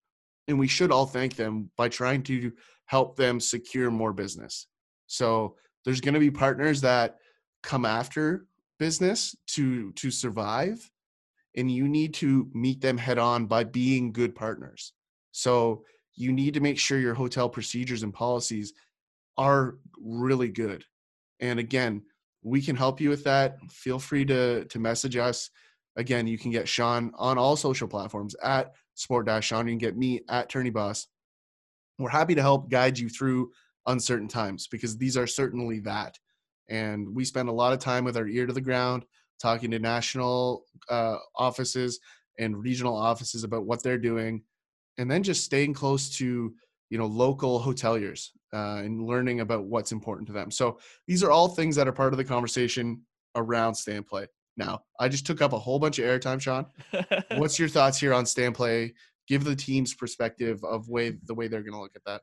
[0.48, 2.52] and we should all thank them by trying to
[2.86, 4.68] help them secure more business.
[5.08, 7.18] So there's going to be partners that
[7.62, 8.46] come after
[8.80, 10.90] business to to survive
[11.56, 14.94] and you need to meet them head on by being good partners.
[15.32, 15.84] So
[16.16, 18.74] you need to make sure your hotel procedures and policies
[19.38, 20.84] are really good.
[21.40, 22.04] And again
[22.42, 23.58] we can help you with that.
[23.70, 25.50] Feel free to to message us
[26.00, 29.98] again you can get sean on all social platforms at sport sean you can get
[29.98, 31.08] me at tourney boss
[32.00, 33.52] we're happy to help guide you through
[33.88, 36.18] uncertain times because these are certainly that.
[36.70, 39.06] And we spend a lot of time with our ear to the ground
[39.42, 42.00] talking to national uh, offices
[42.38, 44.44] and regional offices about what they're doing,
[44.98, 46.54] and then just staying close to
[46.90, 50.52] you know local hoteliers uh, and learning about what's important to them.
[50.52, 53.02] So these are all things that are part of the conversation
[53.36, 54.28] around stay and play.
[54.60, 56.68] Now, I just took up a whole bunch of airtime, Sean.
[57.38, 58.94] What's your thoughts here on stay and play?
[59.28, 62.22] Give the team's perspective of way the way they're going to look at that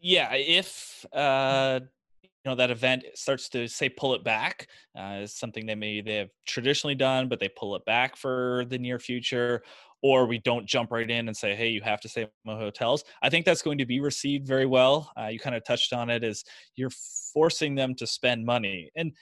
[0.00, 1.80] yeah, if uh,
[2.22, 4.68] you know that event starts to say pull it back,
[4.98, 8.64] uh, is something they maybe they have traditionally done, but they pull it back for
[8.68, 9.62] the near future,
[10.02, 13.04] or we don't jump right in and say, hey, you have to stay in hotels.
[13.22, 15.12] I think that's going to be received very well.
[15.18, 16.44] Uh, you kind of touched on it as
[16.76, 16.92] you're
[17.32, 18.90] forcing them to spend money.
[18.94, 19.12] And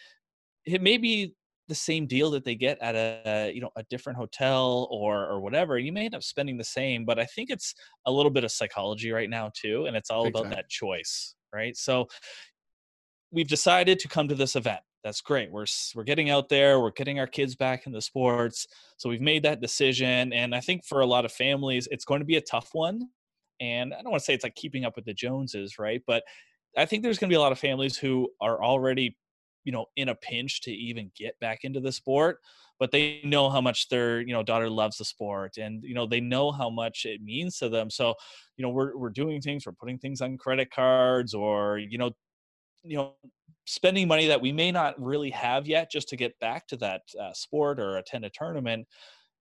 [0.66, 1.34] it may be
[1.68, 5.40] the same deal that they get at a you know a different hotel or or
[5.40, 7.74] whatever you may end up spending the same but i think it's
[8.06, 11.76] a little bit of psychology right now too and it's all about that choice right?
[11.76, 12.08] So
[13.30, 14.80] we've decided to come to this event.
[15.02, 15.50] That's great.
[15.50, 19.20] We're we're getting out there we're getting our kids back in the sports so we've
[19.20, 22.36] made that decision and i think for a lot of families it's going to be
[22.36, 23.08] a tough one
[23.60, 26.02] and i don't want to say it's like keeping up with the joneses right?
[26.08, 26.24] But
[26.76, 29.16] i think there's going to be a lot of families who are already
[29.66, 32.38] you know in a pinch to even get back into the sport
[32.78, 36.06] but they know how much their you know daughter loves the sport and you know
[36.06, 37.90] they know how much it means to them.
[37.90, 38.14] So
[38.56, 42.10] you know we're we're doing things we're putting things on credit cards or you know
[42.82, 43.14] you know
[43.64, 47.02] spending money that we may not really have yet just to get back to that
[47.20, 48.86] uh, sport or attend a tournament.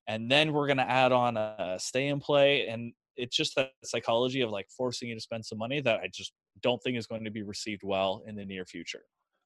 [0.07, 3.71] And then we're going to add on a stay and play and it's just that
[3.83, 7.07] psychology of like forcing you to spend some money that i just don't think is
[7.07, 9.03] going to be received well in the near future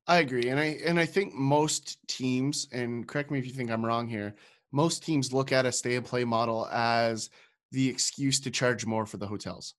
[0.10, 3.70] I agree, and I and I think most teams, and correct me if you think
[3.70, 4.34] I'm wrong here,
[4.72, 7.30] most teams look at a stay and play model as
[7.72, 9.76] the excuse to charge more for the hotels.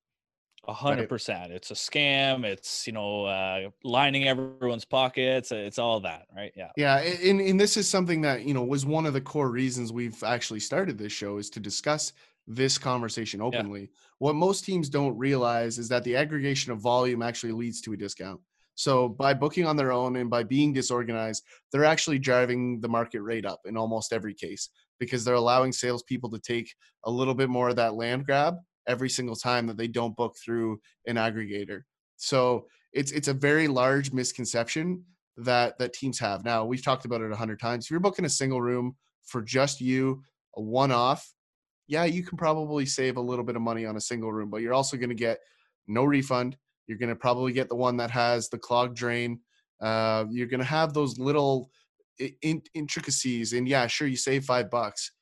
[0.69, 1.51] A hundred percent.
[1.51, 2.45] It's a scam.
[2.45, 5.51] It's you know uh, lining everyone's pockets.
[5.51, 6.53] It's all that, right?
[6.55, 6.71] Yeah.
[6.77, 9.93] Yeah, and and this is something that you know was one of the core reasons
[9.93, 12.13] we've actually started this show is to discuss
[12.47, 13.81] this conversation openly.
[13.81, 13.87] Yeah.
[14.19, 17.97] What most teams don't realize is that the aggregation of volume actually leads to a
[17.97, 18.41] discount.
[18.81, 23.21] So by booking on their own and by being disorganized, they're actually driving the market
[23.21, 26.75] rate up in almost every case because they're allowing salespeople to take
[27.05, 28.55] a little bit more of that land grab
[28.89, 31.83] every single time that they don't book through an aggregator.
[32.17, 35.05] So it's it's a very large misconception
[35.37, 36.47] that that teams have.
[36.47, 37.85] Now we've talked about it a hundred times.
[37.85, 40.23] If you're booking a single room for just you,
[40.57, 41.31] a one-off,
[41.87, 44.63] yeah, you can probably save a little bit of money on a single room, but
[44.63, 45.39] you're also going to get
[45.87, 46.57] no refund
[46.91, 49.39] you're going to probably get the one that has the clog drain.
[49.81, 51.71] Uh, you're going to have those little
[52.43, 53.53] in- intricacies.
[53.53, 55.13] And yeah, sure, you save five bucks,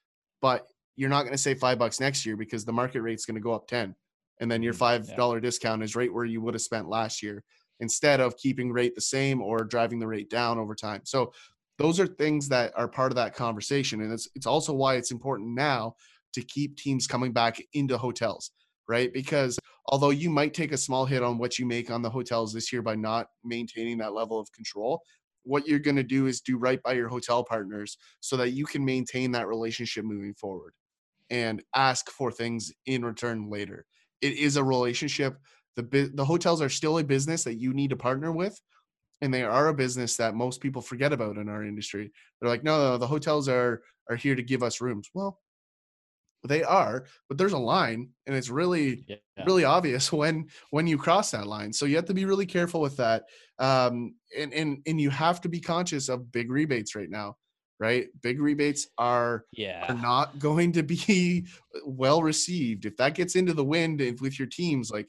[0.40, 0.66] but
[0.96, 3.40] you're not going to save five bucks next year because the market rate's going to
[3.42, 3.94] go up 10.
[4.40, 5.12] And then your mm-hmm.
[5.12, 5.40] $5 yeah.
[5.40, 7.44] discount is right where you would have spent last year
[7.80, 11.02] instead of keeping rate the same or driving the rate down over time.
[11.04, 11.34] So
[11.76, 14.00] those are things that are part of that conversation.
[14.00, 15.96] And it's, it's also why it's important now
[16.32, 18.52] to keep teams coming back into hotels
[18.88, 19.12] right?
[19.12, 19.58] Because
[19.88, 22.72] although you might take a small hit on what you make on the hotels this
[22.72, 25.02] year by not maintaining that level of control,
[25.44, 28.66] what you're going to do is do right by your hotel partners so that you
[28.66, 30.74] can maintain that relationship moving forward
[31.30, 33.86] and ask for things in return later.
[34.20, 35.38] It is a relationship.
[35.76, 38.60] The the hotels are still a business that you need to partner with
[39.20, 42.12] and they are a business that most people forget about in our industry.
[42.40, 45.10] They're like, no, no, the hotels are are here to give us rooms.
[45.14, 45.40] Well,
[46.44, 49.16] they are but there's a line and it's really yeah.
[49.44, 52.80] really obvious when when you cross that line so you have to be really careful
[52.80, 53.24] with that
[53.58, 57.36] um and and and you have to be conscious of big rebates right now
[57.80, 58.08] right?
[58.22, 59.86] Big rebates are yeah.
[59.88, 61.46] are not going to be
[61.86, 62.86] well received.
[62.86, 65.08] If that gets into the wind with your teams like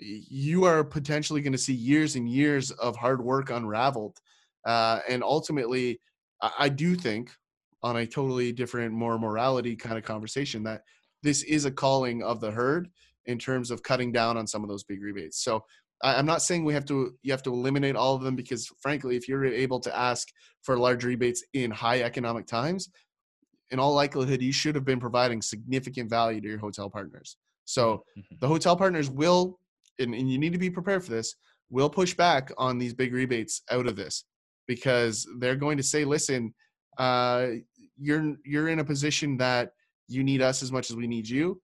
[0.00, 4.16] you are potentially going to see years and years of hard work unraveled
[4.64, 6.00] uh and ultimately
[6.42, 7.30] I, I do think
[7.82, 10.82] on a totally different, more morality kind of conversation that
[11.22, 12.88] this is a calling of the herd
[13.26, 15.42] in terms of cutting down on some of those big rebates.
[15.42, 15.64] So
[16.02, 19.16] I'm not saying we have to you have to eliminate all of them because frankly,
[19.16, 20.28] if you're able to ask
[20.62, 22.90] for large rebates in high economic times,
[23.70, 27.36] in all likelihood, you should have been providing significant value to your hotel partners.
[27.66, 28.34] So mm-hmm.
[28.40, 29.58] the hotel partners will,
[29.98, 31.36] and, and you need to be prepared for this,
[31.70, 34.24] will push back on these big rebates out of this
[34.66, 36.52] because they're going to say, listen,
[36.98, 37.46] uh,
[38.00, 39.72] you're you're in a position that
[40.08, 41.60] you need us as much as we need you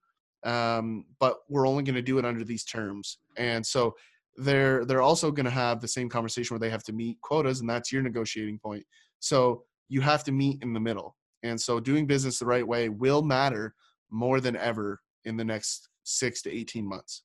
[0.47, 3.19] um, but we're only going to do it under these terms.
[3.37, 3.95] And so
[4.37, 7.61] they're they're also going to have the same conversation where they have to meet quotas
[7.61, 8.85] and that's your negotiating point.
[9.19, 11.17] So you have to meet in the middle.
[11.43, 13.75] And so doing business the right way will matter
[14.11, 17.25] more than ever in the next 6 to 18 months.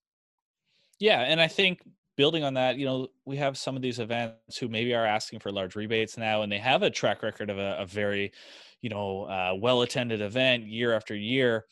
[0.99, 1.81] Yeah and i think
[2.17, 5.39] building on that, you know, we have some of these events who maybe are asking
[5.39, 8.31] for large rebates now, and they have a track record of a, a very,
[8.81, 11.65] you know, uh, well attended event year after year.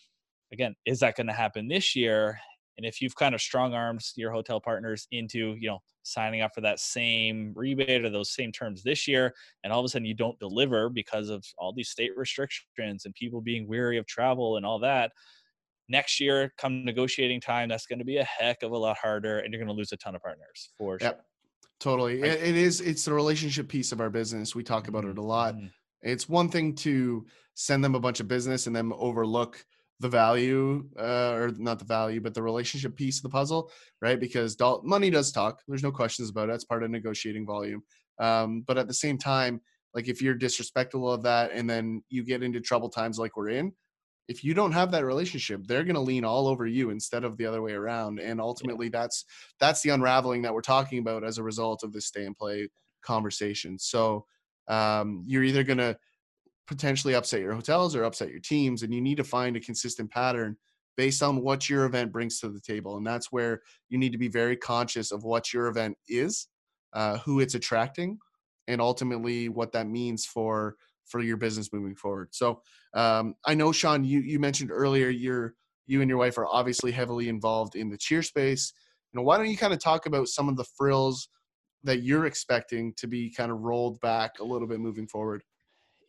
[0.52, 2.40] Again, is that going to happen this year?
[2.78, 6.52] And if you've kind of strong armed your hotel partners into, you know, signing up
[6.56, 9.34] for that same rebate or those same terms this year,
[9.64, 13.14] and all of a sudden you don't deliver because of all these state restrictions and
[13.16, 15.12] people being weary of travel and all that,
[15.90, 19.40] next year come negotiating time that's going to be a heck of a lot harder
[19.40, 21.16] and you're going to lose a ton of partners for yep.
[21.16, 21.26] sure
[21.80, 22.32] totally right.
[22.32, 25.22] it, it is it's the relationship piece of our business we talk about it a
[25.22, 25.66] lot mm-hmm.
[26.02, 27.26] It's one thing to
[27.56, 29.64] send them a bunch of business and then overlook
[30.00, 33.70] the value uh, or not the value but the relationship piece of the puzzle
[34.02, 34.20] right?
[34.20, 35.62] Because doll- money does talk.
[35.68, 36.54] There's no questions about it.
[36.54, 37.84] It's part of negotiating volume.
[38.20, 39.62] Um, but at the same time
[39.94, 43.50] like if you're disrespectful of that and then you get into trouble times like we're
[43.50, 43.74] in
[44.28, 47.36] if you don't have that relationship they're going to lean all over you instead of
[47.38, 48.20] the other way around.
[48.20, 49.02] And ultimately yeah.
[49.02, 49.26] that's
[49.60, 52.70] that's the unraveling that we're talking about as a result of this stay and play
[53.02, 53.78] conversation.
[53.80, 54.26] So
[54.70, 55.98] um, you're either going to
[56.68, 60.10] potentially upset your hotels or upset your teams and you need to find a consistent
[60.12, 60.56] pattern
[60.96, 64.18] based on what your event brings to the table and that's where you need to
[64.18, 66.48] be very conscious of what your event is
[66.94, 68.18] uh, who it's attracting
[68.68, 70.76] and ultimately what that means for
[71.10, 72.30] for your business moving forward.
[72.32, 72.62] So
[72.94, 75.56] um, I know Sean, you you mentioned earlier you're
[75.88, 78.72] you and your wife are obviously heavily involved in the cheer space.
[79.12, 81.30] You know, why don't you kind of talk about some of the frills
[81.84, 85.44] that you're expecting to be kind of rolled back a little bit moving forward?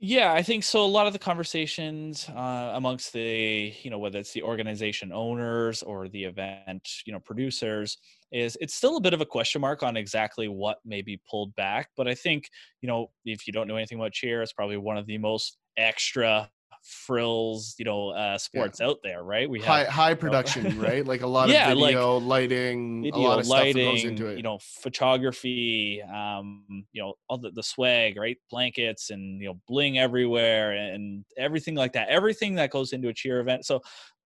[0.02, 0.82] Yeah, I think so.
[0.82, 5.82] A lot of the conversations uh, amongst the, you know, whether it's the organization owners
[5.82, 7.98] or the event, you know, producers,
[8.32, 11.54] is it's still a bit of a question mark on exactly what may be pulled
[11.54, 11.90] back.
[11.98, 12.48] But I think,
[12.80, 15.58] you know, if you don't know anything about cheer, it's probably one of the most
[15.76, 16.50] extra
[16.82, 18.86] frills, you know, uh, sports yeah.
[18.86, 19.48] out there, right?
[19.48, 21.04] We have high, high production, know, right?
[21.04, 24.26] Like a lot of video, like lighting, video, a lot of lighting, stuff goes into
[24.26, 24.36] it.
[24.36, 28.36] You know, photography, um, you know, all the, the swag, right?
[28.50, 32.08] Blankets and you know, bling everywhere and everything like that.
[32.08, 33.66] Everything that goes into a cheer event.
[33.66, 33.80] So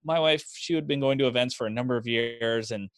[0.05, 2.89] my wife, she had been going to events for a number of years and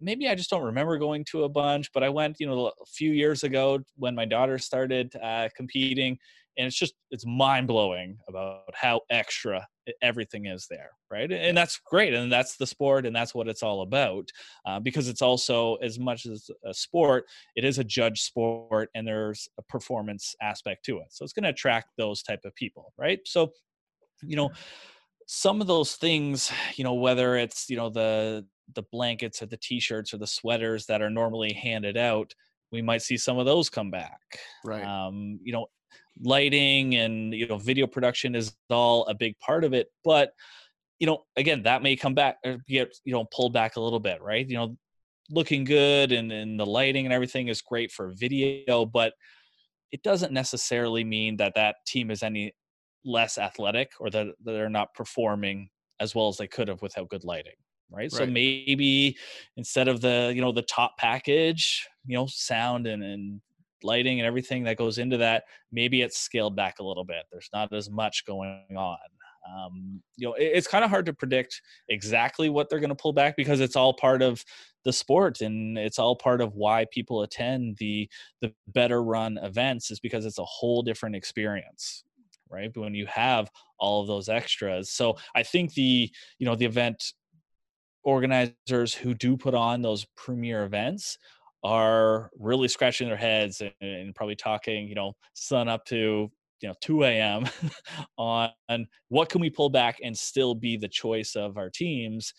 [0.00, 2.86] maybe I just don't remember going to a bunch, but I went, you know, a
[2.86, 6.18] few years ago when my daughter started uh, competing
[6.56, 9.66] and it's just it's mind blowing about how extra
[10.02, 11.32] everything is there right?
[11.32, 14.28] And that's great and that's the sport and that's what it's all about
[14.66, 17.24] uh, because it's also as much as a sport
[17.56, 21.06] it is a judge sport and there's a performance aspect to it.
[21.10, 23.20] So it's going to attract those type of people right?
[23.24, 23.52] So
[24.22, 24.50] you know
[25.26, 28.44] some of those things you know whether it's you know the
[28.74, 32.34] the blankets or the t-shirts or the sweaters that are normally handed out
[32.72, 34.20] we might see some of those come back.
[34.64, 34.84] Right.
[34.84, 35.66] Um, you know
[36.22, 40.32] lighting and you know video production is all a big part of it but
[40.98, 44.00] you know again that may come back or get you know pulled back a little
[44.00, 44.76] bit right you know
[45.30, 49.12] looking good and, and the lighting and everything is great for video but
[49.92, 52.52] it doesn't necessarily mean that that team is any
[53.04, 55.68] less athletic or that they're not performing
[56.00, 57.54] as well as they could have without good lighting
[57.90, 58.02] right?
[58.02, 58.12] right?
[58.12, 59.16] So maybe
[59.56, 63.40] instead of the you know the top package, you know, sound and, and
[63.84, 67.24] lighting and everything that goes into that, maybe it's scaled back a little bit.
[67.30, 68.98] There's not as much going on.
[69.48, 72.94] Um, you know, it, it's kind of hard to predict exactly what they're going to
[72.94, 74.44] pull back because it's all part of
[74.84, 78.08] the sport and it's all part of why people attend the
[78.40, 82.04] the better run events is because it's a whole different experience
[82.48, 86.64] right when you have all of those extras so i think the you know the
[86.64, 87.12] event
[88.02, 91.18] organizers who do put on those premier events
[91.62, 96.30] are really scratching their heads and, and probably talking, you know, sun up to
[96.60, 97.46] you know 2 a.m.
[98.18, 98.50] on
[99.08, 102.34] what can we pull back and still be the choice of our teams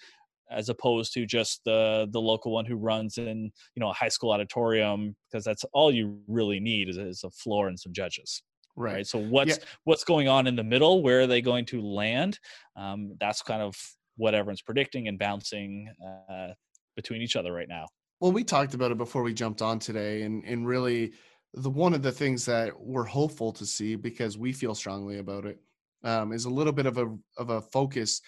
[0.51, 4.09] as opposed to just the the local one who runs in you know a high
[4.09, 8.43] school auditorium because that's all you really need is, is a floor and some judges
[8.75, 9.07] right, right?
[9.07, 9.63] so what's yeah.
[9.85, 12.37] what's going on in the middle where are they going to land
[12.75, 13.75] um, that's kind of
[14.17, 15.87] what everyone's predicting and bouncing
[16.29, 16.49] uh,
[16.95, 17.87] between each other right now
[18.21, 21.13] well, we talked about it before we jumped on today, and and really,
[21.55, 25.45] the one of the things that we're hopeful to see because we feel strongly about
[25.45, 25.59] it
[26.03, 28.21] um, is a little bit of a of a focus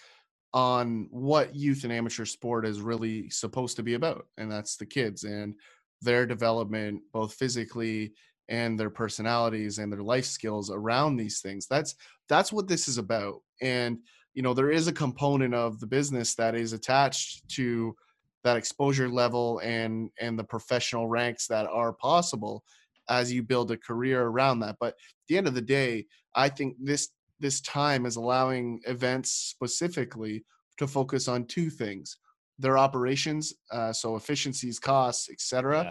[0.52, 4.86] on what youth and amateur sport is really supposed to be about, and that's the
[4.86, 5.54] kids and
[6.02, 8.14] their development, both physically
[8.50, 11.68] and their personalities and their life skills around these things.
[11.68, 11.96] That's
[12.28, 14.00] that's what this is about, and
[14.34, 17.96] you know there is a component of the business that is attached to
[18.44, 22.64] that exposure level and and the professional ranks that are possible
[23.10, 24.96] as you build a career around that but at
[25.28, 30.44] the end of the day i think this this time is allowing events specifically
[30.78, 32.18] to focus on two things
[32.60, 35.84] their operations uh, so efficiencies costs etc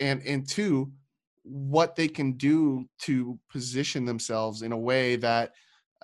[0.00, 0.06] yeah.
[0.08, 0.92] and and two
[1.44, 5.52] what they can do to position themselves in a way that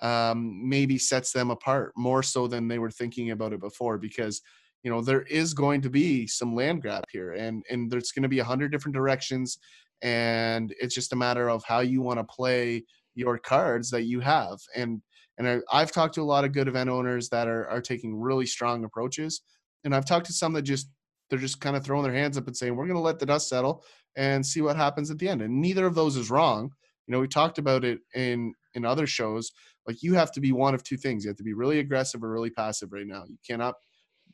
[0.01, 4.41] um, maybe sets them apart more so than they were thinking about it before because
[4.83, 8.23] you know there is going to be some land grab here and and there's going
[8.23, 9.57] to be a hundred different directions
[10.01, 14.19] and it's just a matter of how you want to play your cards that you
[14.19, 15.01] have and
[15.37, 18.19] and I, i've talked to a lot of good event owners that are are taking
[18.19, 19.41] really strong approaches
[19.83, 20.89] and i've talked to some that just
[21.29, 23.25] they're just kind of throwing their hands up and saying we're going to let the
[23.25, 23.83] dust settle
[24.17, 26.71] and see what happens at the end and neither of those is wrong
[27.07, 29.51] you know we talked about it in in other shows
[29.87, 32.23] like you have to be one of two things you have to be really aggressive
[32.23, 33.75] or really passive right now you cannot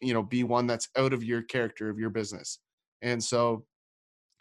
[0.02, 2.60] you know be one that's out of your character of your business.
[3.02, 3.66] And so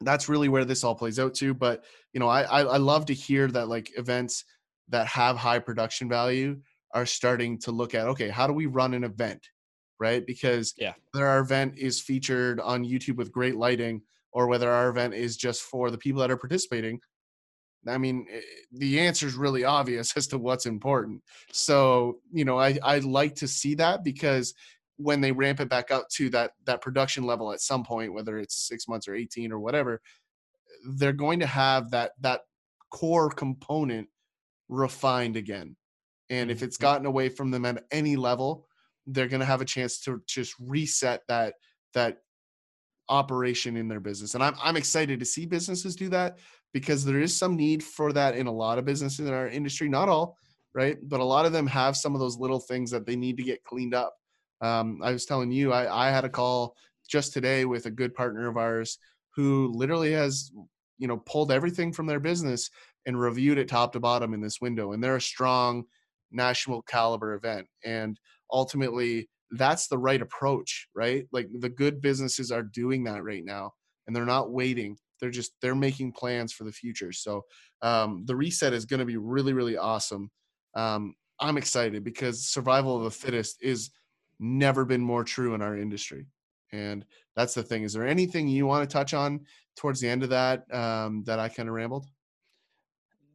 [0.01, 3.07] that's really where this all plays out to but you know i i, I love
[3.07, 4.45] to hear that like events
[4.89, 6.61] that have high production value
[6.93, 9.47] are starting to look at okay how do we run an event?
[9.99, 10.27] Right?
[10.27, 10.93] Because yeah.
[11.13, 14.03] whether our event is featured on youtube with great lighting
[14.33, 17.01] or whether our event is just for the people that are participating
[17.89, 18.41] I mean, eh,
[18.73, 21.23] the answer is really obvious as to what's important.
[21.53, 24.55] So, you know, I I like to see that because
[24.97, 28.39] when they ramp it back up to that that production level at some point, whether
[28.39, 30.01] it's six months or eighteen or whatever,
[30.97, 32.43] they're going to have that that
[32.91, 34.09] core component
[34.69, 35.77] refined again.
[36.31, 36.83] And if it's Mhm.
[36.83, 38.67] gotten away from them at any level,
[39.07, 41.55] they're going to have a chance to just reset that
[41.95, 42.23] that
[43.09, 44.35] operation in their business.
[44.35, 46.39] And I'm I'm excited to see businesses do that
[46.73, 49.89] because there is some need for that in a lot of businesses in our industry.
[49.89, 50.39] Not all,
[50.75, 50.99] right?
[51.03, 53.45] But a lot of them have some of those little things that they need to
[53.45, 54.17] get cleaned up.
[54.61, 56.75] Um, I was telling you, I, I had a call
[57.09, 58.99] just today with a good partner of ours
[59.35, 60.51] who literally has,
[60.99, 62.71] you know, pulled everything from their business
[63.05, 64.93] and reviewed it top to bottom in this window.
[64.93, 65.85] And they're a strong
[66.33, 67.67] national caliber event.
[67.85, 68.19] And
[68.51, 71.27] ultimately, that's the right approach, right?
[71.33, 73.73] Like the good businesses are doing that right now
[74.07, 74.97] and they're not waiting.
[75.21, 77.13] They're just they're making plans for the future.
[77.13, 77.45] So
[77.83, 80.31] um, the reset is going to be really really awesome.
[80.75, 83.91] Um, I'm excited because survival of the fittest is
[84.39, 86.27] never been more true in our industry.
[86.73, 87.83] And that's the thing.
[87.85, 91.39] Is there anything you want to touch on towards the end of that um, that
[91.39, 92.07] I kind of rambled?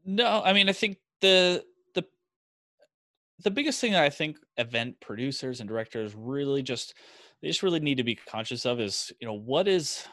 [0.05, 2.03] No, I mean, I think the the
[3.43, 6.95] the biggest thing that I think event producers and directors really just
[7.41, 10.05] they just really need to be conscious of is, you know, what is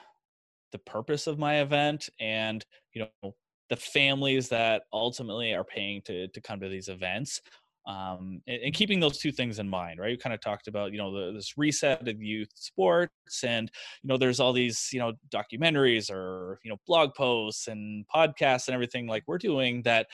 [0.73, 3.35] the purpose of my event and, you know,
[3.69, 7.41] the families that ultimately are paying to to come to these events.
[7.89, 10.11] Um, and, and keeping those two things in mind, right?
[10.11, 13.71] You kind of talked about, you know, the, this reset of youth sports, and
[14.03, 18.69] you know, there's all these, you know, documentaries or you know, blog posts and podcasts
[18.69, 20.07] and everything like we're doing that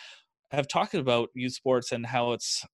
[0.53, 2.65] have talked about youth sports and how it's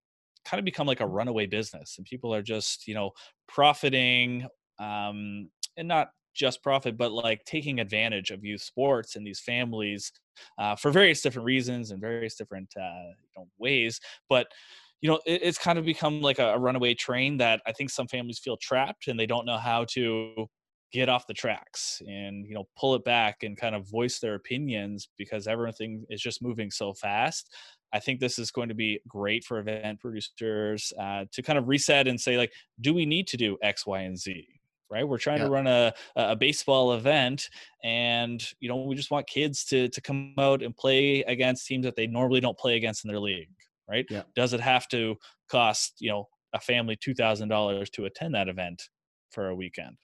[0.45, 3.11] kind of become like a runaway business and people are just you know
[3.49, 4.47] profiting
[4.79, 10.13] um and not just profit but like taking advantage of youth sports and these families
[10.59, 14.47] uh, for various different reasons and various different uh, you know, ways but
[15.01, 17.91] you know it, it's kind of become like a, a runaway train that i think
[17.91, 20.47] some families feel trapped and they don't know how to
[20.93, 24.35] get off the tracks and you know pull it back and kind of voice their
[24.35, 27.55] opinions because everything is just moving so fast.
[27.93, 31.69] I think this is going to be great for event producers uh, to kind of
[31.69, 34.47] reset and say like do we need to do x y and z?
[34.91, 35.07] Right?
[35.07, 35.45] We're trying Yeah.
[35.45, 37.49] to run a, a baseball event
[37.85, 41.85] and you know we just want kids to to come out and play against teams
[41.85, 43.49] that they normally don't play against in their league
[43.91, 44.25] right Yeah.
[44.35, 45.17] does it have to
[45.51, 48.89] cost you know a family $2000 to attend that event
[49.31, 49.99] for a weekend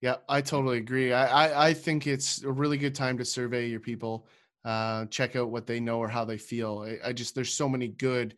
[0.00, 1.12] Yeah, I totally agree.
[1.12, 4.26] I, I, I think it's a really good time to survey your people,
[4.64, 6.80] uh, check out what they know or how they feel.
[6.80, 8.36] I, I just there's so many good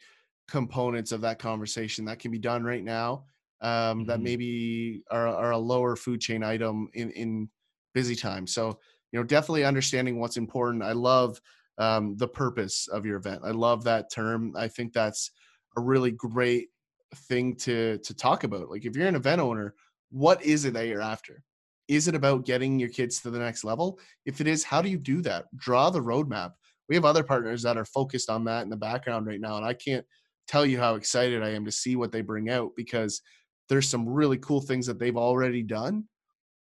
[0.49, 3.27] components of that conversation that can be done right now
[3.61, 4.23] um, that Mhm.
[4.23, 7.51] maybe are, are a lower food chain item in in
[7.95, 8.47] busy time.
[8.47, 8.81] So
[9.13, 10.83] you know, definitely understanding what's important.
[10.83, 11.41] I love
[11.79, 13.43] um, the purpose of your event.
[13.45, 14.55] I love that term.
[14.57, 15.31] I think that's
[15.77, 16.69] a really great
[17.15, 18.71] thing to to talk about.
[18.71, 19.75] Like if you're an event owner,
[20.11, 21.43] what is it that you're after?
[21.89, 23.99] Is it about getting your kids to the next level?
[24.25, 25.47] If it is, how do you do that?
[25.57, 26.53] Draw the roadmap.
[26.89, 29.67] We have other partners that are focused on that in the background right now, and
[29.67, 30.07] I can't
[30.49, 33.23] tell you how excited I am to see what they bring out because
[33.69, 36.05] there's some really cool things that they've already done.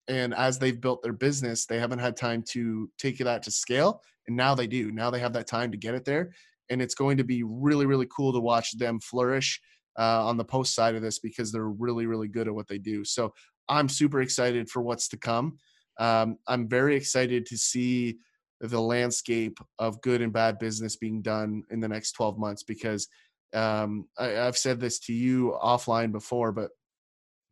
[0.09, 4.01] And as they've built their business, they haven't had time to take that to scale.
[4.27, 4.91] And now they do.
[4.91, 6.33] Now they have that time to get it there.
[6.69, 9.61] And it's going to be really, really cool to watch them flourish
[9.97, 12.79] uh, on the post side of this because they're really, really good at what they
[12.79, 13.05] do.
[13.05, 13.33] So
[13.69, 15.57] I'm super excited for what's to come.
[15.99, 18.17] Um, I'm very excited to see
[18.61, 23.07] the landscape of good and bad business being done in the next 12 months because
[23.53, 26.71] um, I, I've said this to you offline before, but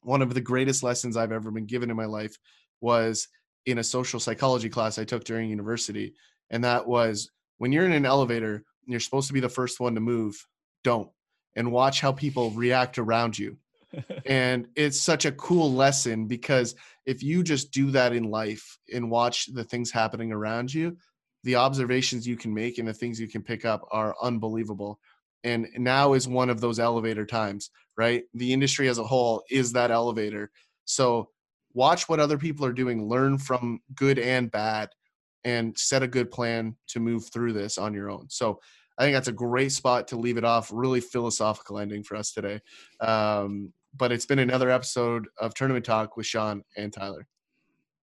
[0.07, 2.37] one of the greatest lessons I've ever been given in my life
[2.79, 3.27] was
[3.65, 6.13] in a social psychology class I took during university.
[6.49, 9.81] And that was when you're in an elevator and you're supposed to be the first
[9.81, 10.47] one to move,
[10.85, 11.09] don't.
[11.57, 13.57] And watch how people react around you.
[14.25, 19.09] And it's such a cool lesson because if you just do that in life and
[19.09, 20.97] watch the things happening around you,
[21.43, 24.99] the observations you can make and the things you can pick up are unbelievable.
[25.43, 28.23] And now is one of those elevator times, right?
[28.33, 30.51] The industry as a whole is that elevator.
[30.85, 31.29] So
[31.73, 34.89] watch what other people are doing, learn from good and bad,
[35.43, 38.27] and set a good plan to move through this on your own.
[38.29, 38.59] So
[38.97, 40.71] I think that's a great spot to leave it off.
[40.73, 42.59] Really philosophical ending for us today.
[42.99, 47.27] Um, but it's been another episode of Tournament Talk with Sean and Tyler.